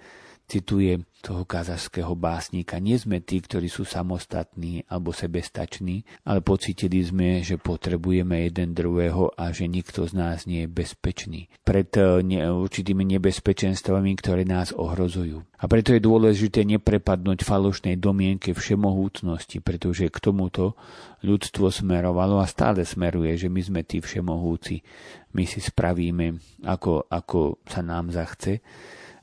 [0.50, 2.80] cituje toho kazašského básnika.
[2.80, 9.36] Nie sme tí, ktorí sú samostatní alebo sebestační, ale pocitili sme, že potrebujeme jeden druhého
[9.36, 11.42] a že nikto z nás nie je bezpečný.
[11.68, 15.44] Pred eh, určitými nebezpečenstvami, ktoré nás ohrozujú.
[15.60, 20.80] A preto je dôležité neprepadnúť falošnej domienke všemohúcnosti, pretože k tomuto
[21.20, 24.80] ľudstvo smerovalo a stále smeruje, že my sme tí všemohúci.
[25.36, 28.64] My si spravíme, ako, ako sa nám zachce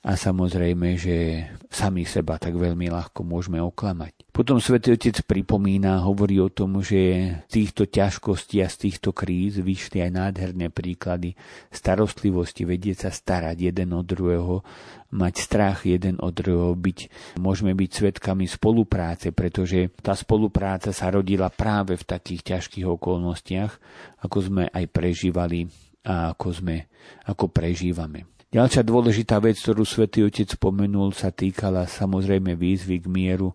[0.07, 4.31] a samozrejme, že sami seba tak veľmi ľahko môžeme oklamať.
[4.31, 9.59] Potom svätý Otec pripomína, hovorí o tom, že z týchto ťažkostí a z týchto kríz
[9.59, 11.35] vyšli aj nádherné príklady
[11.75, 14.63] starostlivosti, vedieť sa starať jeden od druhého,
[15.11, 16.99] mať strach jeden od druhého, byť,
[17.43, 23.73] môžeme byť svetkami spolupráce, pretože tá spolupráca sa rodila práve v takých ťažkých okolnostiach,
[24.23, 25.67] ako sme aj prežívali
[26.07, 26.87] a ako sme,
[27.27, 28.36] ako prežívame.
[28.57, 33.53] Ďalšia dôležitá vec, ktorú svätý Otec spomenul, sa týkala samozrejme výzvy k mieru,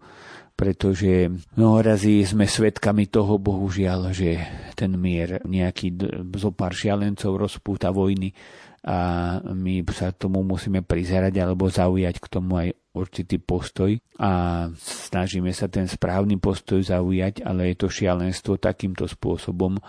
[0.54, 1.26] pretože
[1.58, 4.38] mnoho razy sme svedkami toho, bohužiaľ, že
[4.78, 5.98] ten mier nejaký
[6.38, 8.30] zo pár šialencov rozpúta vojny
[8.86, 15.50] a my sa tomu musíme prizerať alebo zaujať k tomu aj určitý postoj a snažíme
[15.50, 19.82] sa ten správny postoj zaujať, ale je to šialenstvo takýmto spôsobom,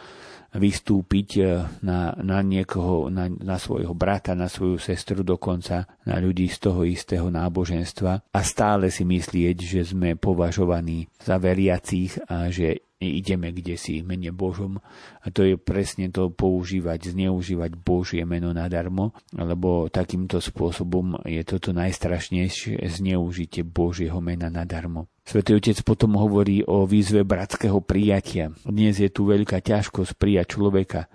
[0.53, 1.43] vystúpiť e,
[1.81, 6.85] na, na niekoho, na, na svojho brata, na svoju sestru, dokonca na ľudí z toho
[6.85, 13.75] istého náboženstva a stále si myslieť, že sme považovaní za veriacich a že ideme kde
[13.75, 14.79] si mene Božom
[15.23, 21.75] a to je presne to používať, zneužívať Božie meno nadarmo, lebo takýmto spôsobom je toto
[21.75, 25.12] najstrašnejšie zneužitie Božieho mena nadarmo.
[25.23, 28.51] Svetý Otec potom hovorí o výzve bratského prijatia.
[28.67, 31.07] Dnes je tu veľká ťažkosť prijať človeka.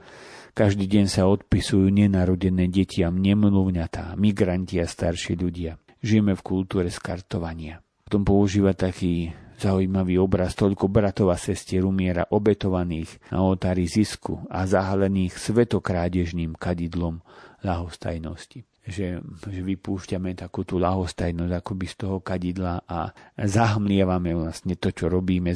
[0.56, 5.78] Každý deň sa odpisujú nenarodené detiam, nemluvňatá, migranti a starší ľudia.
[6.00, 7.84] Žijeme v kultúre skartovania.
[8.08, 14.64] Potom používa taký zaujímavý obraz toľko bratov a sestier umiera obetovaných na oltári zisku a
[14.64, 17.20] zahalených svetokrádežným kadidlom
[17.62, 19.20] lahostajnosti že,
[19.52, 25.52] že vypúšťame takú tú lahostajnosť akoby z toho kadidla a zahmlievame vlastne to, čo robíme,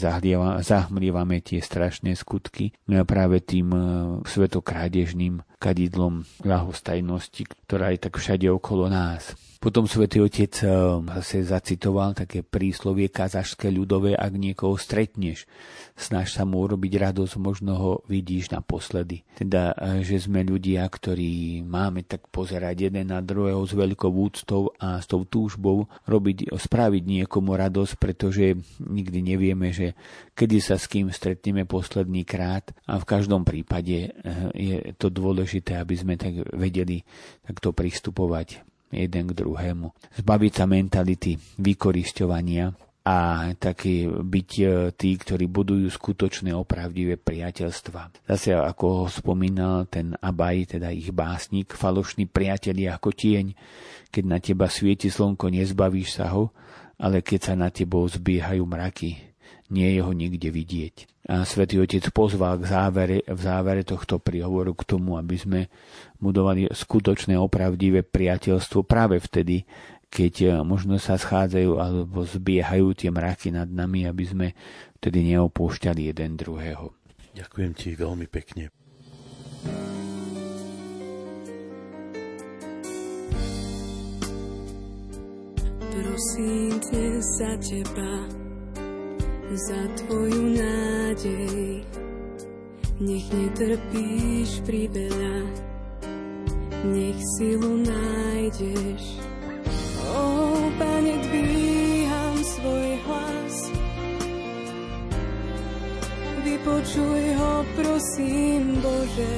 [0.61, 3.79] zahmlievame tie strašné skutky no práve tým e,
[4.27, 9.33] svetokrádežným kadidlom lahostajnosti, ktorá je tak všade okolo nás.
[9.61, 10.73] Potom svätý Otec eh,
[11.21, 15.45] zase zacitoval také príslovie kazašské ľudové, ak niekoho stretneš,
[15.93, 19.21] snaž sa mu urobiť radosť, možno ho vidíš naposledy.
[19.37, 24.73] Teda, eh, že sme ľudia, ktorí máme tak pozerať jeden na druhého s veľkou úctou
[24.81, 29.93] a s tou túžbou robiť, spraviť niekomu radosť, pretože nikdy nevieme, že
[30.33, 34.13] kedy sa s kým stretneme posledný krát a v každom prípade eh,
[34.57, 37.05] je to dôležité, aby sme tak vedeli
[37.45, 39.87] takto pristupovať jeden k druhému.
[40.19, 42.71] Zbaviť sa mentality vykorisťovania
[43.01, 48.29] a taký byť e, tí, ktorí budujú skutočné opravdivé priateľstva.
[48.29, 53.57] Zase ako ho spomínal ten Abaj, teda ich básnik, falošný priatelia ako tieň,
[54.13, 56.53] keď na teba svieti slnko, nezbavíš sa ho,
[57.01, 59.30] ale keď sa na tebou zbiehajú mraky,
[59.71, 60.95] nie je ho nikde vidieť.
[61.31, 65.61] A svätý Otec pozval k závere, v závere tohto príhovoru k tomu, aby sme
[66.19, 69.63] budovali skutočné opravdivé priateľstvo práve vtedy,
[70.11, 74.47] keď e, možno sa schádzajú alebo zbiehajú tie mraky nad nami, aby sme
[74.99, 76.91] vtedy neopúšťali jeden druhého.
[77.31, 78.67] Ďakujem ti veľmi pekne.
[85.91, 88.40] Prosím dnes za teba,
[89.55, 91.83] za tvoju nádej.
[93.01, 95.37] Nech netrpíš priveľa,
[96.85, 99.03] nech silu nájdeš.
[100.05, 100.21] O,
[100.77, 103.55] Pane, dvíham svoj hlas,
[106.45, 109.35] vypočuj ho, prosím, Bože.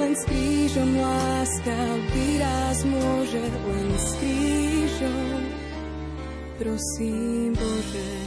[0.00, 1.78] Len s krížom láska
[2.10, 5.59] výraz môže, len s krížom
[6.60, 8.19] prosím Bože.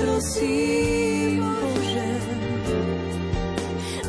[0.00, 2.10] Prosím, Bože,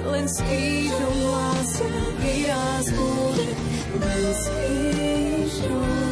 [0.08, 1.88] len s krížom láska
[2.24, 3.52] výraz Bože,
[4.00, 6.11] len s krížom.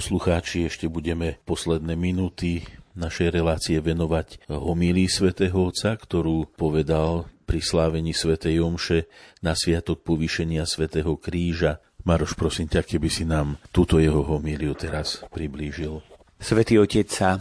[0.00, 2.64] Poslucháči, ešte budeme posledné minúty
[2.96, 9.12] našej relácie venovať homílii svätého Otca, ktorú povedal pri slávení svätej Jomše
[9.44, 11.84] na sviatok povýšenia svätého Kríža.
[12.08, 16.00] Maroš, prosím ťa, keby si nám túto jeho homíliu teraz priblížil.
[16.40, 17.36] Svetý Otec sa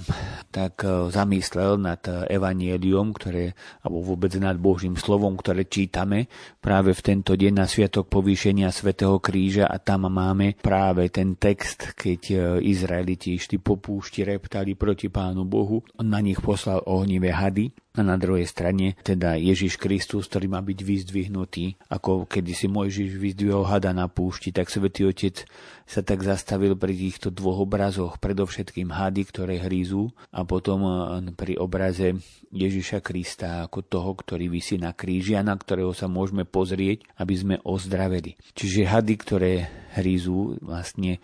[0.52, 6.28] tak e, zamyslel nad e, evanielium, ktoré, alebo vôbec nad Božím slovom, ktoré čítame
[6.60, 11.96] práve v tento deň na Sviatok povýšenia Svetého kríža a tam máme práve ten text,
[11.96, 12.36] keď e,
[12.68, 15.80] Izraeliti išli po púšti, reptali proti Pánu Bohu.
[15.96, 20.62] On na nich poslal ohnivé hady a na druhej strane teda Ježiš Kristus, ktorý má
[20.62, 25.50] byť vyzdvihnutý, ako kedysi Mojžiš vyzdvihol hada na púšti, tak Svetý Otec
[25.90, 30.94] sa tak zastavil pri týchto dvoch obrazoch, predovšetkým hady, ktoré hrízu a potom eh,
[31.34, 32.14] pri obraze
[32.54, 37.34] Ježiša Krista ako toho, ktorý vysí na kríži a na ktorého sa môžeme pozrieť, aby
[37.34, 38.38] sme ozdraveli.
[38.54, 39.52] Čiže hady, ktoré
[39.98, 41.18] hrízu, vlastne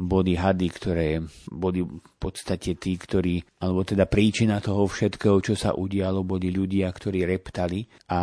[0.00, 1.08] boli hady, ktoré
[1.52, 6.88] boli v podstate tí, ktorí, alebo teda príčina toho všetkého, čo sa udialo, boli ľudia,
[6.88, 8.20] ktorí reptali a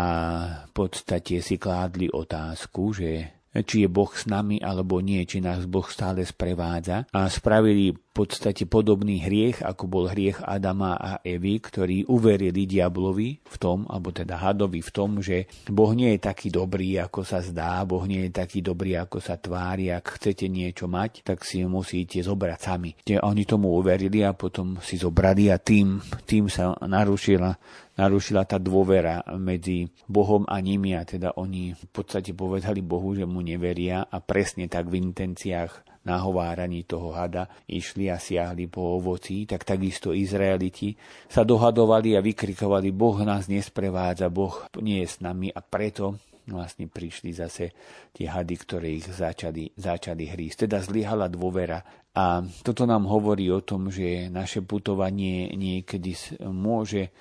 [0.66, 5.66] v podstate si kládli otázku, že či je Boh s nami alebo nie, či nás
[5.66, 7.10] Boh stále sprevádza.
[7.10, 13.56] A spravili podstate podobný hriech, ako bol hriech Adama a Evy, ktorí uverili diablovi v
[13.61, 17.85] tom, alebo teda hadovi v tom, že Boh nie je taký dobrý, ako sa zdá,
[17.85, 22.18] Boh nie je taký dobrý, ako sa tvári, ak chcete niečo mať, tak si musíte
[22.26, 22.91] zobrať sami.
[23.22, 27.53] Oni tomu uverili a potom si zobrali a tým, tým sa narušila
[27.98, 33.26] narušila tá dôvera medzi Bohom a nimi a teda oni v podstate povedali Bohu, že
[33.26, 39.44] mu neveria a presne tak v intenciách nahováraní toho hada išli a siahli po ovoci,
[39.44, 40.96] tak takisto Izraeliti
[41.28, 46.16] sa dohadovali a vykrikovali, Boh nás nesprevádza, Boh nie je s nami a preto
[46.48, 47.76] vlastne prišli zase
[48.16, 50.64] tie hady, ktoré ich začali, začali hrísť.
[50.64, 51.84] Teda zlyhala dôvera.
[52.16, 56.16] A toto nám hovorí o tom, že naše putovanie niekedy
[56.48, 57.12] môže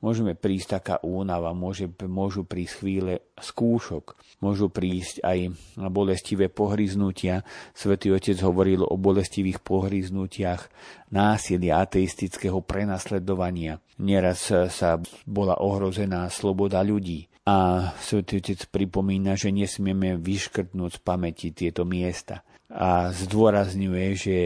[0.00, 5.38] môžeme prísť taká únava, môže, môžu prísť chvíle skúšok, môžu prísť aj
[5.88, 7.42] bolestivé pohryznutia.
[7.72, 10.68] Svetý Otec hovoril o bolestivých pohryznutiach
[11.12, 13.80] násilia ateistického prenasledovania.
[13.96, 17.28] Nieraz sa bola ohrozená sloboda ľudí.
[17.46, 22.42] A Svetý Otec pripomína, že nesmieme vyškrtnúť z pamäti tieto miesta
[22.76, 24.38] a zdôrazňuje, že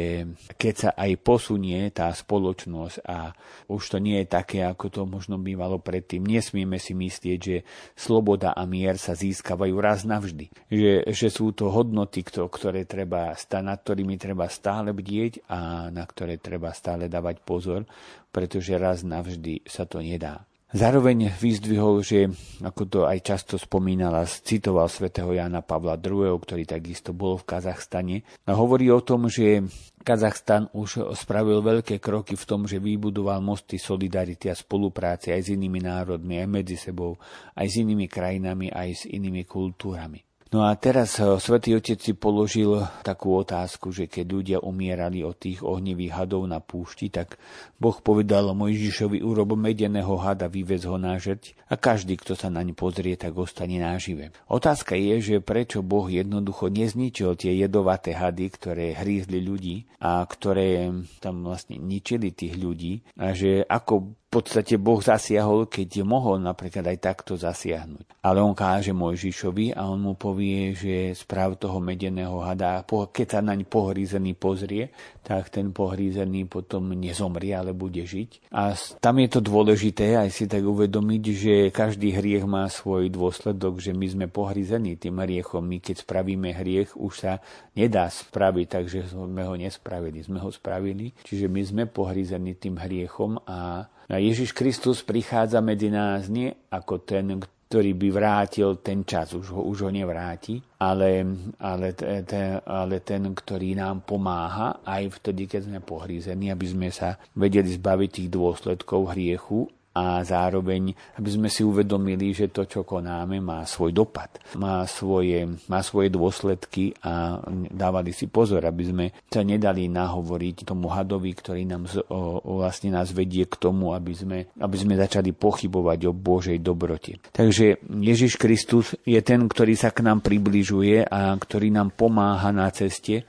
[0.54, 3.34] keď sa aj posunie tá spoločnosť a
[3.66, 7.66] už to nie je také, ako to možno bývalo predtým, nesmieme si myslieť, že
[7.98, 10.46] sloboda a mier sa získavajú raz navždy.
[10.70, 16.38] Že, že sú to hodnoty, ktoré treba, nad ktorými treba stále bdieť a na ktoré
[16.38, 17.82] treba stále dávať pozor,
[18.30, 20.46] pretože raz navždy sa to nedá.
[20.70, 22.30] Zároveň vyzdvihol, že,
[22.62, 28.22] ako to aj často spomínala, citoval svätého Jana Pavla II, ktorý takisto bol v Kazachstane.
[28.46, 29.66] A hovorí o tom, že
[30.06, 35.58] Kazachstan už spravil veľké kroky v tom, že vybudoval mosty solidarity a spolupráce aj s
[35.58, 37.18] inými národmi, aj medzi sebou,
[37.58, 40.29] aj s inými krajinami, aj s inými kultúrami.
[40.50, 45.38] No a teraz eh, svätý Otec si položil takú otázku, že keď ľudia umierali od
[45.38, 47.38] tých ohnivých hadov na púšti, tak
[47.78, 52.74] Boh povedal Mojžišovi, urob medeného hada, vyvez ho na žrť a každý, kto sa naň
[52.74, 54.34] pozrie, tak ostane nážive.
[54.50, 60.90] Otázka je, že prečo Boh jednoducho nezničil tie jedovaté hady, ktoré hrízli ľudí a ktoré
[61.22, 66.98] tam vlastne ničili tých ľudí a že ako podstate Boh zasiahol, keď mohol napríklad aj
[67.02, 68.22] takto zasiahnuť.
[68.22, 73.40] Ale on káže Mojžišovi a on mu povie, že správ toho medeného hada, keď sa
[73.42, 74.94] naň pohrízený pozrie,
[75.26, 78.54] tak ten pohrízený potom nezomrie, ale bude žiť.
[78.54, 83.82] A tam je to dôležité aj si tak uvedomiť, že každý hriech má svoj dôsledok,
[83.82, 85.66] že my sme pohrízení tým hriechom.
[85.66, 87.32] My keď spravíme hriech, už sa
[87.74, 91.10] nedá spraviť, takže sme ho nespravili, sme ho spravili.
[91.26, 97.06] Čiže my sme pohrízení tým hriechom a a Ježiš Kristus prichádza medzi nás nie ako
[97.06, 97.38] ten,
[97.70, 101.22] ktorý by vrátil ten čas, už ho, už ho nevráti, ale,
[101.62, 107.14] ale, te, ale ten, ktorý nám pomáha aj vtedy, keď sme pohrízení, aby sme sa
[107.38, 113.42] vedeli zbaviť tých dôsledkov hriechu a zároveň, aby sme si uvedomili, že to, čo konáme,
[113.42, 117.42] má svoj dopad, má svoje, má svoje dôsledky a
[117.74, 122.94] dávali si pozor, aby sme sa nedali nahovoriť tomu hadovi, ktorý nám z, o, vlastne
[122.94, 127.18] nás vedie k tomu, aby sme, aby sme začali pochybovať o Božej dobrote.
[127.34, 132.70] Takže Ježiš Kristus je ten, ktorý sa k nám približuje a ktorý nám pomáha na
[132.70, 133.26] ceste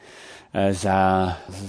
[0.51, 0.97] za,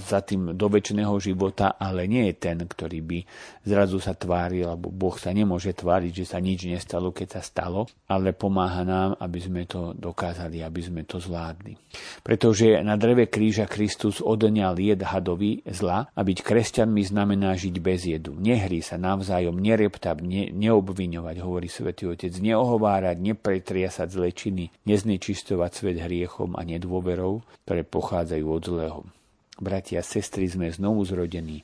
[0.07, 3.19] za tým do väčšného života, ale nie je ten, ktorý by
[3.63, 7.87] zrazu sa tváril, alebo Boh sa nemôže tváriť, že sa nič nestalo, keď sa stalo,
[8.11, 11.79] ale pomáha nám, aby sme to dokázali, aby sme to zvládli.
[12.21, 18.03] Pretože na dreve kríža Kristus odňal jed hadovi zla a byť kresťanmi znamená žiť bez
[18.03, 18.35] jedu.
[18.35, 26.59] Nehrí sa navzájom, nereptať, ne, neobviňovať, hovorí svätý Otec, neohovárať, nepretriasať zlečiny, neznečistovať svet hriechom
[26.59, 29.05] a nedôverou, ktoré pochádzajú od zlého.
[29.61, 31.61] Bratia a sestry, sme znovu zrodení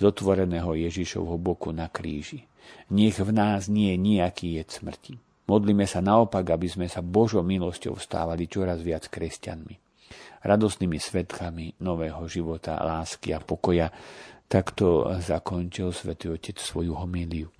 [0.00, 2.48] z otvoreného Ježišovho boku na kríži.
[2.88, 5.20] Nech v nás nie je nejaký jed smrti.
[5.46, 9.78] Modlíme sa naopak, aby sme sa Božou milosťou stávali čoraz viac kresťanmi.
[10.42, 13.92] Radosnými svetkami nového života, lásky a pokoja.
[14.46, 17.50] Takto zakončil svätý Otec svoju homíliu.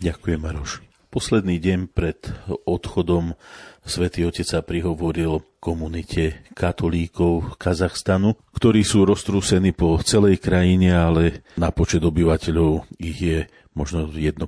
[0.00, 0.93] Ďakujem, Maroš.
[1.14, 2.18] Posledný deň pred
[2.66, 3.38] odchodom
[3.86, 11.70] svätý Otec sa prihovoril komunite katolíkov Kazachstanu, ktorí sú roztrúsení po celej krajine, ale na
[11.70, 13.38] počet obyvateľov ich je
[13.78, 14.42] možno 1%.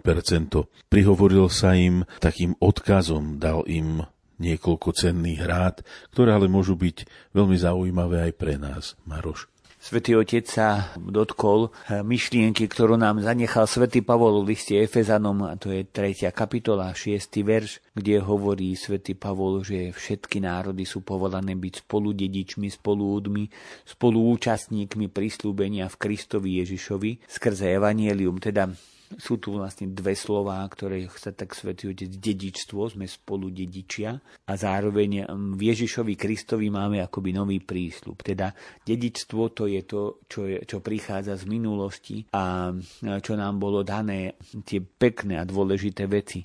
[0.91, 4.03] Prihovoril sa im takým odkazom, dal im
[4.43, 9.47] niekoľko cenných rád, ktoré ale môžu byť veľmi zaujímavé aj pre nás, Maroš.
[9.87, 15.55] Svetý Otec sa dotkol eh, myšlienky, ktorú nám zanechal Svetý Pavol v liste Efezanom, a
[15.55, 16.27] to je 3.
[16.35, 17.23] kapitola, 6.
[17.47, 23.47] verš, kde hovorí Svetý Pavol, že všetky národy sú povolané byť spolu dedičmi, spoluúdmi,
[23.87, 28.67] spoluúčastníkmi prislúbenia v Kristovi Ježišovi skrze Evangelium, teda
[29.15, 34.53] sú tu vlastne dve slová, ktoré sa tak svetí otec dedičstvo, sme spolu dedičia a
[34.59, 38.27] zároveň v Ježišovi Kristovi máme akoby nový prísľub.
[38.27, 38.51] Teda
[38.83, 44.35] dedičstvo to je to, čo, je, čo prichádza z minulosti a čo nám bolo dané,
[44.67, 46.43] tie pekné a dôležité veci.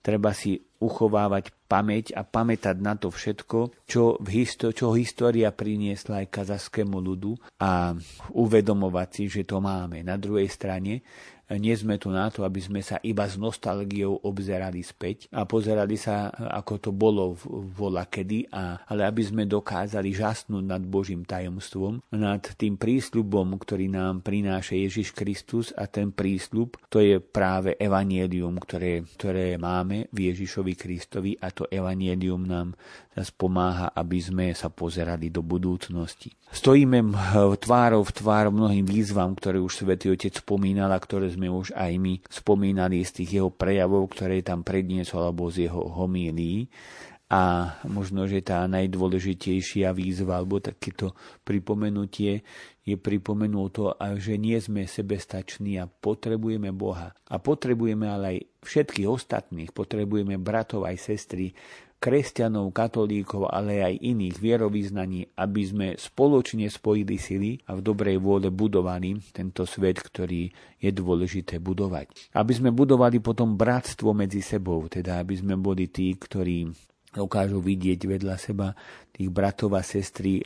[0.00, 6.24] Treba si uchovávať pamäť a pamätať na to všetko, čo, v histo- čo história priniesla
[6.24, 7.92] aj kazaskému ľudu a
[8.32, 10.00] uvedomovať si, že to máme.
[10.00, 11.04] Na druhej strane
[11.58, 15.98] nie sme tu na to, aby sme sa iba s nostalgiou obzerali späť a pozerali
[15.98, 17.34] sa, ako to bolo
[17.74, 23.90] vola kedy, a, ale aby sme dokázali žasnúť nad Božím tajomstvom, nad tým prísľubom, ktorý
[23.90, 30.30] nám prináša Ježiš Kristus a ten prísľub, to je práve evanielium, ktoré, ktoré máme v
[30.30, 32.76] Ježišovi Kristovi a to evanielium nám
[33.16, 36.30] nás pomáha, aby sme sa pozerali do budúcnosti.
[36.50, 37.14] Stojíme
[37.62, 41.92] tvárov v tvár mnohým výzvam, ktoré už Svetý Otec spomínal a ktoré sme už aj
[41.96, 46.68] my spomínali z tých jeho prejavov, ktoré tam predniesol alebo z jeho homílií.
[47.30, 51.14] A možno, že tá najdôležitejšia výzva alebo takéto
[51.46, 52.42] pripomenutie
[52.82, 57.14] je pripomenul to, že nie sme sebestační a potrebujeme Boha.
[57.30, 61.54] A potrebujeme ale aj všetkých ostatných, potrebujeme bratov aj sestry,
[62.00, 68.48] kresťanov, katolíkov, ale aj iných vierovýznaní, aby sme spoločne spojili sily a v dobrej vôle
[68.48, 70.48] budovali tento svet, ktorý
[70.80, 72.32] je dôležité budovať.
[72.32, 76.72] Aby sme budovali potom bratstvo medzi sebou, teda aby sme boli tí, ktorí
[77.12, 78.72] dokážu vidieť vedľa seba
[79.12, 80.40] tých bratov a sestry,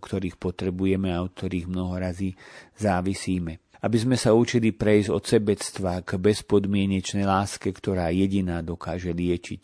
[0.00, 2.32] ktorých potrebujeme a od ktorých mnoho razy
[2.80, 9.62] závisíme aby sme sa učili prejsť od sebectva k bezpodmienečnej láske, ktorá jediná dokáže liečiť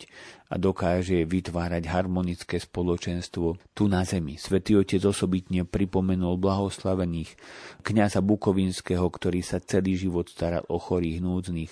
[0.51, 4.35] a dokáže vytvárať harmonické spoločenstvo tu na zemi.
[4.35, 7.39] Svetý Otec osobitne pripomenul blahoslavených
[7.87, 11.71] kňaza Bukovinského, ktorý sa celý život staral o chorých núdznych,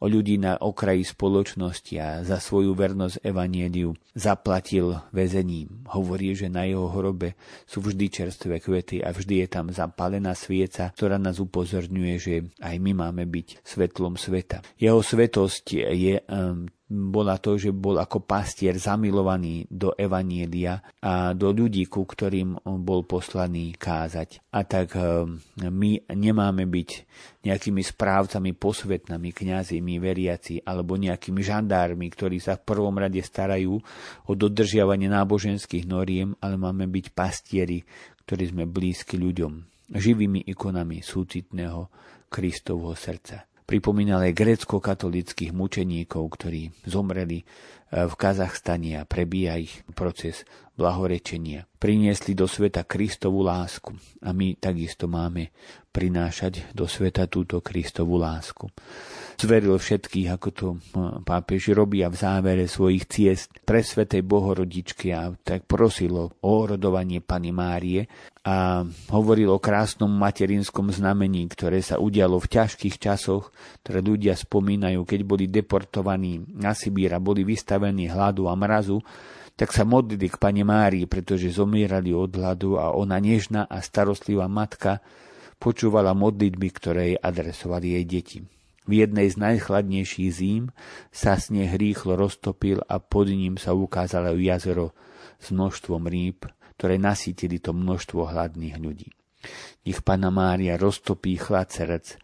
[0.00, 5.84] o ľudí na okraji spoločnosti a za svoju vernosť evanieliu zaplatil väzením.
[5.92, 7.36] Hovorí, že na jeho hrobe
[7.68, 12.34] sú vždy čerstvé kvety a vždy je tam zapálená svieca, ktorá nás upozorňuje, že
[12.64, 14.64] aj my máme byť svetlom sveta.
[14.80, 16.64] Jeho svetosť je um,
[16.94, 23.02] bola to, že bol ako pastier zamilovaný do Evanielia a do ľudí, ku ktorým bol
[23.02, 24.40] poslaný kázať.
[24.54, 25.26] A tak eh,
[25.66, 26.90] my nemáme byť
[27.44, 33.74] nejakými správcami posvetnými, kňazimi, veriaci alebo nejakými žandármi, ktorí sa v prvom rade starajú
[34.24, 37.84] o dodržiavanie náboženských noriem, ale máme byť pastieri,
[38.24, 39.52] ktorí sme blízki ľuďom,
[39.92, 41.92] živými ikonami súcitného
[42.32, 47.44] Kristovho srdca pripomínal aj grécko-katolických mučeníkov, ktorí zomreli e,
[48.04, 50.44] v Kazachstane a prebíja ich proces
[50.76, 51.64] blahorečenia.
[51.80, 55.52] Priniesli do sveta Kristovú lásku a my takisto máme
[55.94, 58.68] prinášať do sveta túto Kristovú lásku
[59.38, 60.66] zveril všetkých, ako to
[61.22, 67.50] pápež robia v závere svojich ciest pre Svetej Bohorodičky a tak prosil o orodovanie Pany
[67.50, 68.06] Márie
[68.44, 73.50] a hovoril o krásnom materinskom znamení, ktoré sa udialo v ťažkých časoch,
[73.82, 79.00] ktoré ľudia spomínajú, keď boli deportovaní na Sibír a boli vystavení hladu a mrazu,
[79.54, 84.50] tak sa modlili k Pane Márii, pretože zomierali od hladu a ona nežná a starostlivá
[84.50, 84.98] matka
[85.62, 88.38] počúvala modlitby, ktoré jej adresovali jej deti.
[88.84, 90.68] V jednej z najchladnejších zím
[91.08, 94.92] sa sneh rýchlo roztopil a pod ním sa ukázalo jazero
[95.40, 96.44] s množstvom rýb,
[96.76, 99.08] ktoré nasítili to množstvo hladných ľudí.
[99.88, 102.20] Nech Pana Mária roztopí chlad srdc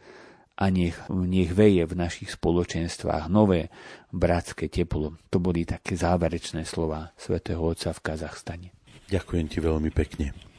[0.61, 3.73] a nech, nech veje v našich spoločenstvách nové
[4.12, 5.16] bratské teplo.
[5.32, 8.69] To boli také záverečné slova svätého Otca v Kazachstane.
[9.09, 10.49] Ďakujem ti veľmi pekne.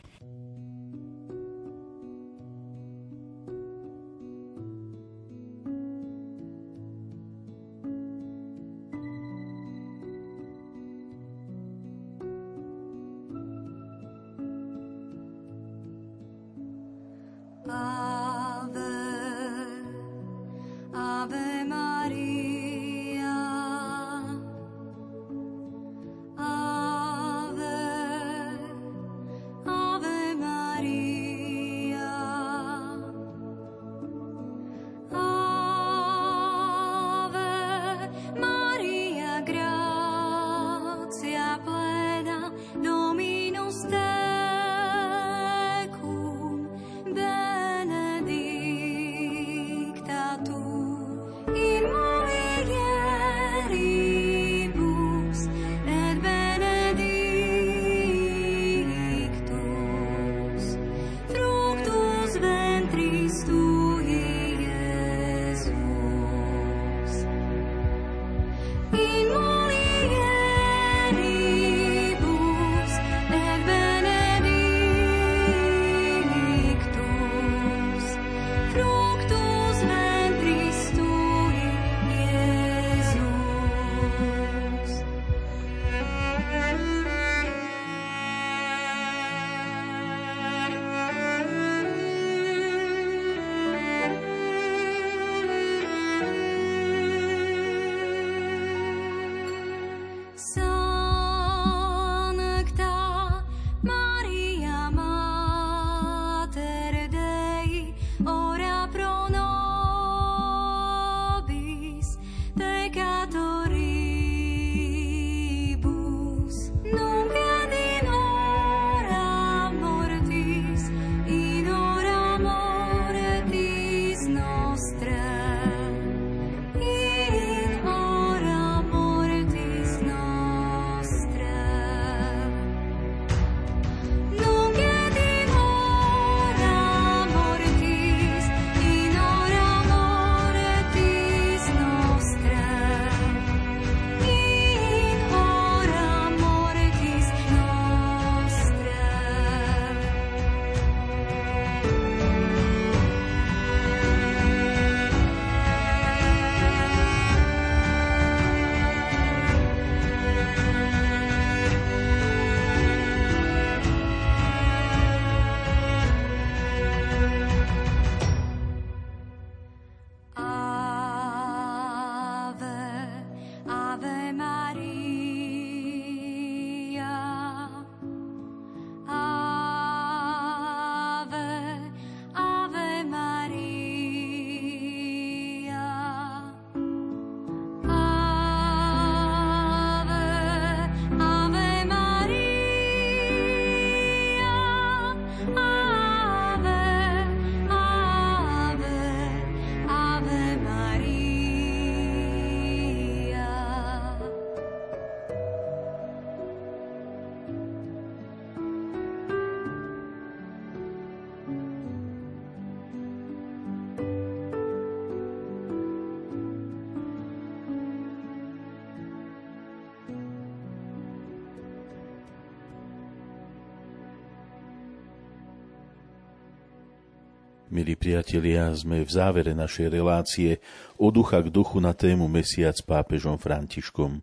[227.82, 230.62] Milí priatelia, sme v závere našej relácie
[231.02, 234.22] o ducha k duchu na tému Mesiac s pápežom Františkom.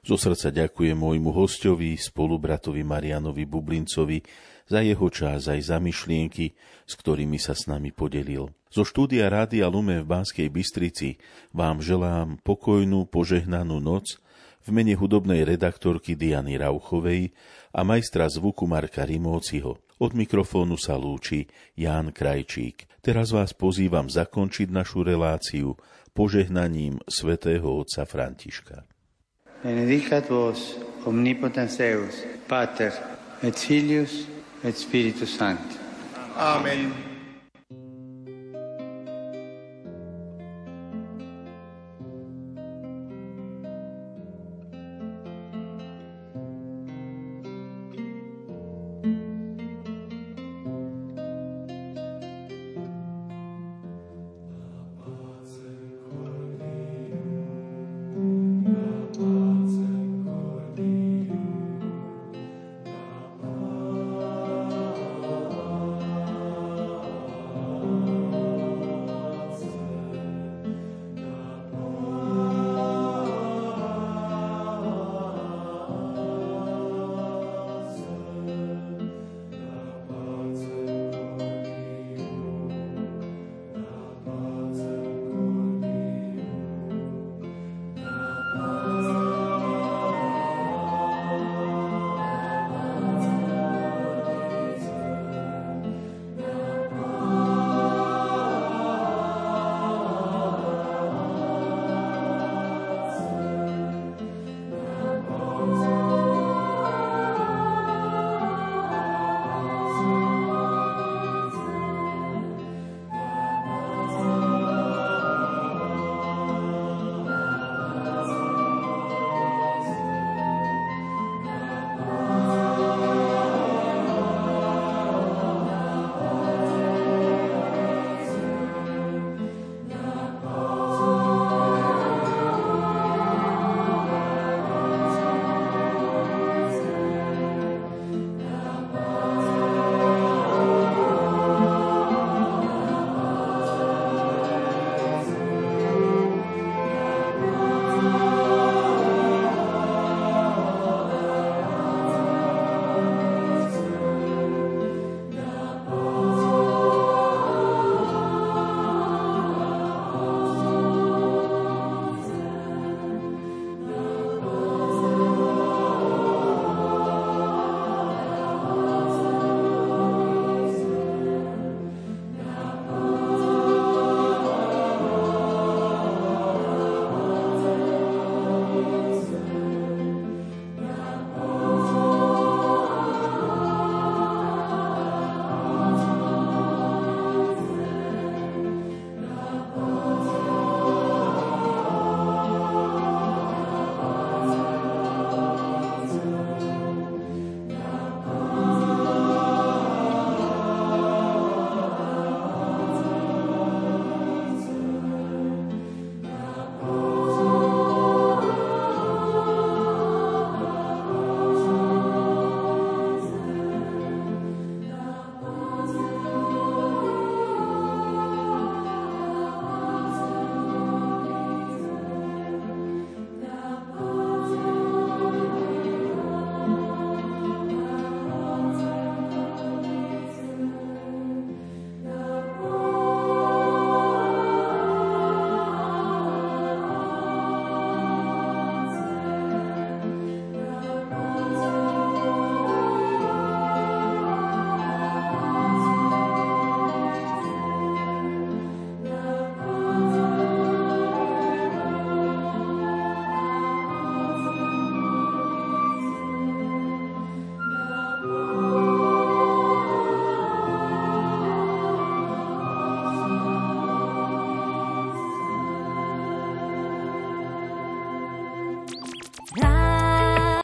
[0.00, 4.24] Zo srdca ďakujem môjmu hostovi, spolubratovi Marianovi Bublincovi
[4.64, 6.56] za jeho čas aj za myšlienky,
[6.88, 8.48] s ktorými sa s nami podelil.
[8.72, 11.20] Zo štúdia Rádia Lume v Banskej Bystrici
[11.52, 14.16] vám želám pokojnú, požehnanú noc
[14.66, 17.30] v mene hudobnej redaktorky Diany Rauchovej
[17.70, 19.78] a majstra zvuku Marka Rimóciho.
[19.96, 21.46] Od mikrofónu sa lúči
[21.78, 22.90] Ján Krajčík.
[23.00, 25.78] Teraz vás pozývam zakončiť našu reláciu
[26.12, 28.82] požehnaním svätého otca Františka.
[29.62, 30.76] Benedicat vos
[31.06, 32.92] omnipotens Deus, Pater
[33.40, 34.26] et Filius
[34.60, 35.78] et Spiritus Sancti.
[36.36, 37.15] Amen.